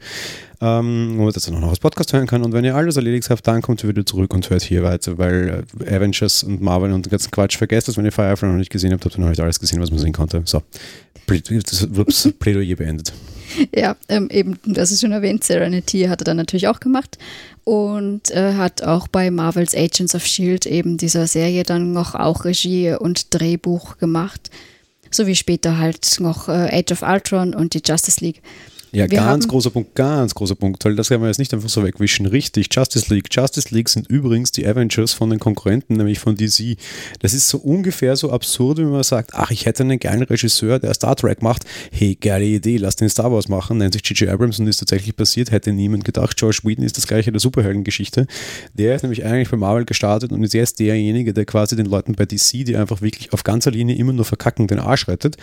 [0.61, 2.43] ähm, wo man das dann auch noch als Podcast hören kann.
[2.43, 5.17] Und wenn ihr alles erledigt habt, dann kommt ihr wieder zurück und hört hier weiter,
[5.17, 8.57] weil äh, Avengers und Marvel und den ganzen Quatsch vergesst das, wenn ihr Firefly noch
[8.57, 10.41] nicht gesehen habt, habt ihr noch nicht alles gesehen, was man sehen konnte.
[10.45, 10.61] So,
[11.27, 13.13] das Plädoyer beendet.
[13.75, 17.17] Ja, ähm, eben, das ist schon erwähnt, Serenity hat er dann natürlich auch gemacht
[17.65, 22.45] und äh, hat auch bei Marvels Agents of Shield eben dieser Serie dann noch auch
[22.45, 24.51] Regie und Drehbuch gemacht,
[25.11, 28.41] sowie später halt noch äh, Age of Ultron und die Justice League.
[28.95, 31.67] Ja, wir ganz großer Punkt, ganz großer Punkt, weil das kann man jetzt nicht einfach
[31.67, 32.25] so wegwischen.
[32.27, 33.27] Richtig, Justice League.
[33.29, 36.77] Justice League sind übrigens die Avengers von den Konkurrenten, nämlich von DC.
[37.19, 40.79] Das ist so ungefähr so absurd, wenn man sagt, ach, ich hätte einen geilen Regisseur,
[40.79, 41.65] der Star Trek macht.
[41.91, 43.79] Hey, geile Idee, lass den Star Wars machen.
[43.79, 44.29] Nennt sich J.J.
[44.29, 46.37] Abrams und ist tatsächlich passiert, hätte niemand gedacht.
[46.37, 48.27] George Whedon ist das gleiche der Superheldengeschichte.
[48.75, 52.13] Der ist nämlich eigentlich bei Marvel gestartet und ist jetzt derjenige, der quasi den Leuten
[52.15, 55.35] bei DC, die einfach wirklich auf ganzer Linie immer nur verkacken, den Arsch rettet.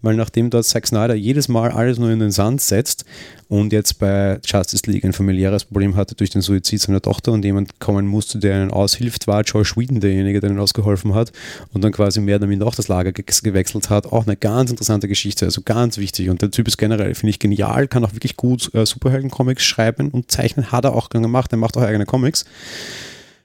[0.00, 2.99] Weil nachdem dort Zack Snyder jedes Mal alles nur in den Sand setzt,
[3.48, 7.44] und jetzt bei Justice League ein familiäres Problem hatte durch den Suizid seiner Tochter und
[7.44, 11.32] jemand kommen musste, der ihnen aushilft, war Josh Whedon derjenige, der ihnen ausgeholfen hat
[11.72, 14.06] und dann quasi mehr oder minder auch das Lager ge gewechselt hat.
[14.06, 16.30] Auch eine ganz interessante Geschichte, also ganz wichtig.
[16.30, 20.10] Und der Typ ist generell, finde ich, genial, kann auch wirklich gut äh, Superhelden-Comics schreiben
[20.10, 22.44] und zeichnen, hat er auch gemacht, er macht auch eigene Comics.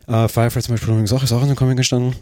[0.07, 2.15] Äh, Firefly zum Beispiel übrigens auch, ist auch in einem Comic entstanden.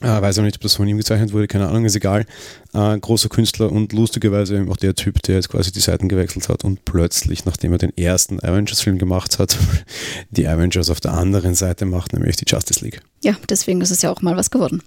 [0.00, 2.24] Äh, weiß auch nicht, ob das von ihm gezeichnet wurde, keine Ahnung, ist egal.
[2.72, 6.64] Äh, großer Künstler und lustigerweise auch der Typ, der jetzt quasi die Seiten gewechselt hat
[6.64, 9.58] und plötzlich, nachdem er den ersten Avengers-Film gemacht hat,
[10.30, 13.02] die Avengers auf der anderen Seite macht, nämlich die Justice League.
[13.22, 14.82] Ja, deswegen ist es ja auch mal was geworden.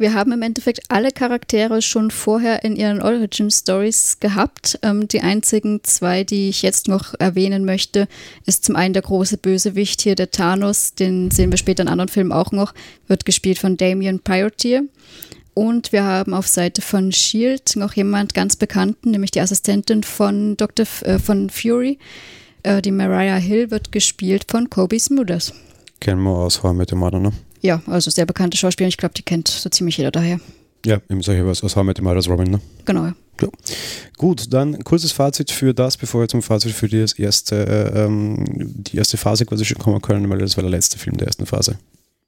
[0.00, 4.78] Wir haben im Endeffekt alle Charaktere schon vorher in ihren Origin Stories gehabt.
[4.82, 8.06] Ähm, die einzigen zwei, die ich jetzt noch erwähnen möchte,
[8.46, 10.94] ist zum einen der große Bösewicht hier, der Thanos.
[10.94, 12.74] Den sehen wir später in anderen Filmen auch noch.
[13.08, 14.84] Wird gespielt von Damien Priortier.
[15.52, 20.56] Und wir haben auf Seite von Shield noch jemand ganz bekannten, nämlich die Assistentin von
[20.56, 20.84] Dr.
[20.84, 21.98] F äh, von Fury.
[22.62, 25.52] Äh, die Mariah Hill wird gespielt von Kobe Smulders.
[25.98, 27.32] Kennen wir aus I Met Your Mother, ne?
[27.60, 28.88] Ja, also sehr bekannte Schauspieler.
[28.88, 30.40] Ich glaube, die kennt so ziemlich jeder daher.
[30.86, 32.60] Ja, eben solche was aus How Met Your Mother's Robin, ne?
[32.84, 33.14] Genau, ja.
[34.16, 38.96] Gut, dann kurzes Fazit für das, bevor wir zum Fazit für das erste, ähm, die
[38.96, 41.78] erste Phase quasi schon kommen können, weil das war der letzte Film der ersten Phase.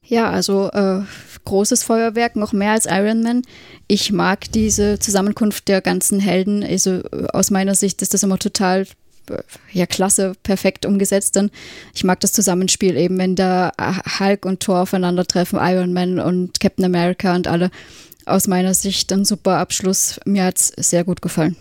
[0.04, 1.00] Ja, also äh,
[1.44, 3.42] großes Feuerwerk, noch mehr als Iron Man.
[3.86, 6.62] Ich mag diese Zusammenkunft der ganzen Helden.
[6.64, 8.86] Also äh, aus meiner Sicht ist das immer total
[9.72, 11.36] ja, klasse, perfekt umgesetzt.
[11.36, 11.52] Und
[11.94, 13.72] ich mag das Zusammenspiel eben, wenn da
[14.18, 17.70] Hulk und Thor aufeinandertreffen, Iron Man und Captain America und alle.
[18.26, 20.20] Aus meiner Sicht ein super Abschluss.
[20.24, 21.56] Mir hat es sehr gut gefallen.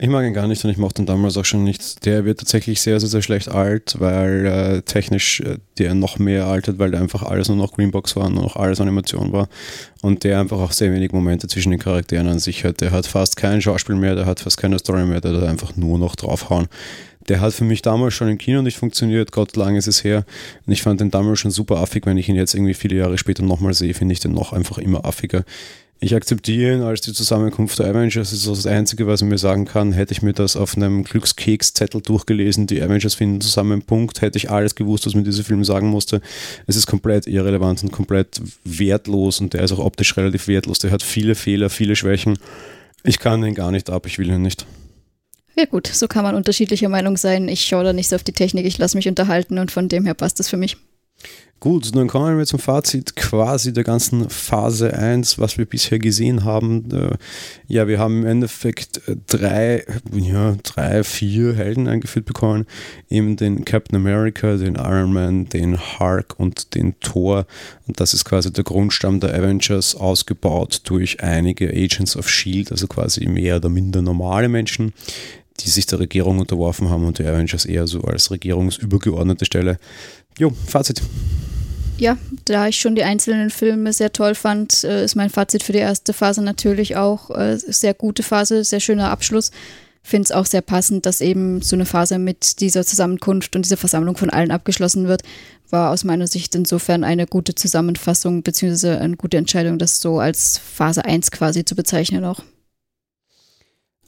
[0.00, 2.04] Ich mag ihn gar nicht und ich mochte ihn damals auch schon nicht.
[2.06, 6.46] Der wird tatsächlich sehr, sehr, sehr schlecht alt, weil äh, technisch äh, der noch mehr
[6.46, 9.48] altert, weil der einfach alles nur noch Greenbox war, nur noch alles Animation war.
[10.00, 12.80] Und der einfach auch sehr wenig Momente zwischen den Charakteren an sich hat.
[12.80, 15.74] Der hat fast kein Schauspiel mehr, der hat fast keine Story mehr, der hat einfach
[15.74, 16.68] nur noch draufhauen.
[17.28, 20.24] Der hat für mich damals schon im Kino nicht funktioniert, Gott lang ist es her.
[20.64, 23.18] Und ich fand den damals schon super affig, wenn ich ihn jetzt irgendwie viele Jahre
[23.18, 25.44] später nochmal sehe, finde ich den noch einfach immer affiger
[26.00, 28.30] Ich akzeptiere ihn als die Zusammenkunft der Avengers.
[28.30, 29.92] Das ist das Einzige, was ich mir sagen kann.
[29.92, 34.48] Hätte ich mir das auf einem Glückskekszettel durchgelesen, die Avengers finden zusammen, Punkt, hätte ich
[34.48, 36.20] alles gewusst, was mir dieser Film sagen musste.
[36.68, 40.78] Es ist komplett irrelevant und komplett wertlos und der ist auch optisch relativ wertlos.
[40.78, 42.38] Der hat viele Fehler, viele Schwächen.
[43.02, 44.66] Ich kann ihn gar nicht ab, ich will ihn nicht.
[45.56, 47.48] Ja gut, so kann man unterschiedlicher Meinung sein.
[47.48, 50.04] Ich schaue da nicht so auf die Technik, ich lasse mich unterhalten und von dem
[50.04, 50.76] her passt das für mich.
[51.60, 56.44] Gut, dann kommen wir zum Fazit quasi der ganzen Phase 1, was wir bisher gesehen
[56.44, 56.88] haben.
[56.92, 57.16] Äh,
[57.66, 62.64] ja, wir haben im Endeffekt äh, drei, ja, drei, vier Helden eingeführt bekommen.
[63.10, 67.44] Eben den Captain America, den Iron Man, den Hulk und den Thor.
[67.88, 72.86] Und das ist quasi der Grundstamm der Avengers, ausgebaut durch einige Agents of Shield, also
[72.86, 74.92] quasi mehr oder minder normale Menschen,
[75.60, 79.78] die sich der Regierung unterworfen haben und die Avengers eher so als regierungsübergeordnete Stelle.
[80.38, 81.02] Jo, Fazit
[81.98, 85.72] ja, da ich schon die einzelnen Filme sehr toll fand, äh, ist mein Fazit für
[85.72, 89.50] die erste Phase natürlich auch äh, sehr gute Phase, sehr schöner Abschluss.
[90.02, 93.76] Finde es auch sehr passend, dass eben so eine Phase mit dieser Zusammenkunft und dieser
[93.76, 95.22] Versammlung von allen abgeschlossen wird.
[95.70, 100.56] War aus meiner Sicht insofern eine gute Zusammenfassung beziehungsweise eine gute Entscheidung, das so als
[100.56, 102.42] Phase 1 quasi zu bezeichnen auch.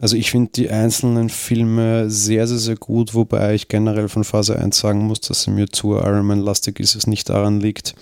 [0.00, 4.58] Also ich finde die einzelnen Filme sehr, sehr, sehr gut, wobei ich generell von Phase
[4.58, 7.94] 1 sagen muss, dass sie mir zu Iron Man-lastig ist, es nicht daran liegt,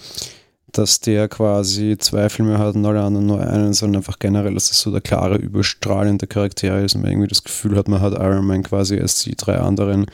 [0.71, 4.71] dass der quasi zwei Filme hat und alle anderen nur einen, sondern einfach generell, dass
[4.71, 8.13] es so der klare, überstrahlende Charakter ist und man irgendwie das Gefühl hat, man hat
[8.13, 10.07] Iron Man quasi als die drei anderen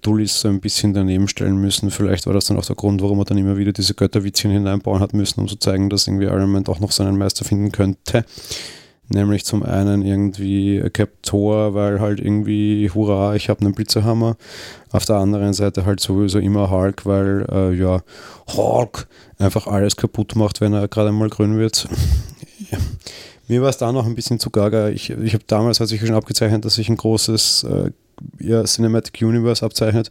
[0.00, 1.90] Dullis so ein bisschen daneben stellen müssen.
[1.90, 5.00] Vielleicht war das dann auch der Grund, warum er dann immer wieder diese Götterwitzchen hineinbauen
[5.00, 8.24] hat müssen, um zu zeigen, dass irgendwie Iron Man doch noch seinen Meister finden könnte.
[9.08, 14.36] Nämlich zum einen irgendwie Cap Thor, weil halt irgendwie, hurra, ich habe einen Blitzerhammer.
[14.90, 18.02] Auf der anderen Seite halt sowieso immer Hulk, weil äh, ja,
[18.48, 19.06] Hulk
[19.38, 21.88] einfach alles kaputt macht, wenn er gerade einmal grün wird.
[22.70, 22.78] ja.
[23.48, 24.88] Mir war es da noch ein bisschen zu gaga.
[24.88, 27.90] Ich, ich habe damals, hat sich schon abgezeichnet, dass ich ein großes äh,
[28.38, 30.10] ja, Cinematic Universe abzeichnet.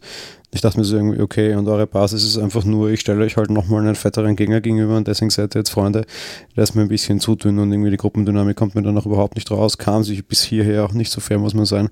[0.52, 3.36] Ich dachte mir so irgendwie, okay, und eure Basis ist einfach nur, ich stelle euch
[3.36, 6.06] halt nochmal einen fetteren Gegner gegenüber und deswegen seid ihr jetzt Freunde.
[6.54, 9.34] Das mir ein bisschen zu dünn und irgendwie die Gruppendynamik kommt mir dann auch überhaupt
[9.34, 9.76] nicht raus.
[9.76, 11.88] Kam sich bis hierher auch nicht so fair, muss man sein.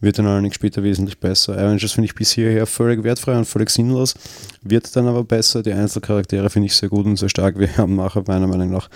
[0.00, 1.58] Wird dann allerdings später wesentlich besser.
[1.58, 4.14] Avengers finde ich bis hierher völlig wertfrei und völlig sinnlos.
[4.62, 5.62] Wird dann aber besser.
[5.62, 7.58] Die Einzelcharaktere finde ich sehr gut und sehr stark.
[7.58, 8.88] Wir haben nachher meiner Meinung nach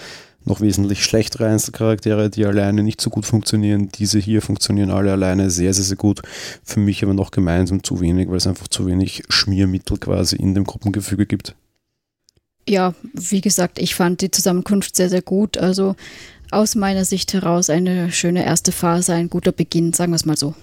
[0.44, 3.88] noch wesentlich schlechtere Einzelcharaktere, die alleine nicht so gut funktionieren.
[3.94, 6.22] Diese hier funktionieren alle alleine sehr, sehr, sehr gut.
[6.64, 10.54] Für mich aber noch gemeinsam zu wenig, weil es einfach zu wenig Schmiermittel quasi in
[10.54, 11.54] dem Gruppengefüge gibt.
[12.68, 15.58] Ja, wie gesagt, ich fand die Zusammenkunft sehr, sehr gut.
[15.58, 15.96] Also
[16.50, 20.36] aus meiner Sicht heraus eine schöne erste Phase, ein guter Beginn, sagen wir es mal
[20.36, 20.54] so.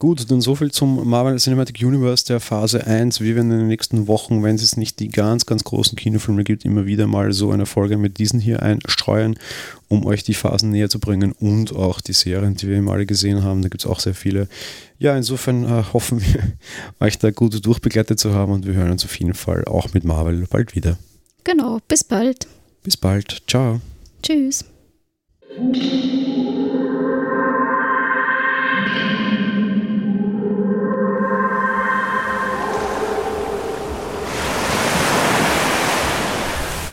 [0.00, 3.20] Gut, dann so viel zum Marvel Cinematic Universe der Phase 1.
[3.20, 6.64] Wir werden in den nächsten Wochen, wenn es nicht die ganz, ganz großen Kinofilme gibt,
[6.64, 9.36] immer wieder mal so eine Folge mit diesen hier einstreuen,
[9.88, 13.06] um euch die Phasen näher zu bringen und auch die Serien, die wir eben alle
[13.06, 13.62] gesehen haben.
[13.62, 14.46] Da gibt es auch sehr viele.
[15.00, 16.44] Ja, insofern äh, hoffen wir,
[17.00, 20.04] euch da gut durchbegleitet zu haben und wir hören uns auf jeden Fall auch mit
[20.04, 20.96] Marvel bald wieder.
[21.42, 22.46] Genau, bis bald.
[22.84, 23.42] Bis bald.
[23.48, 23.80] Ciao.
[24.22, 24.64] Tschüss.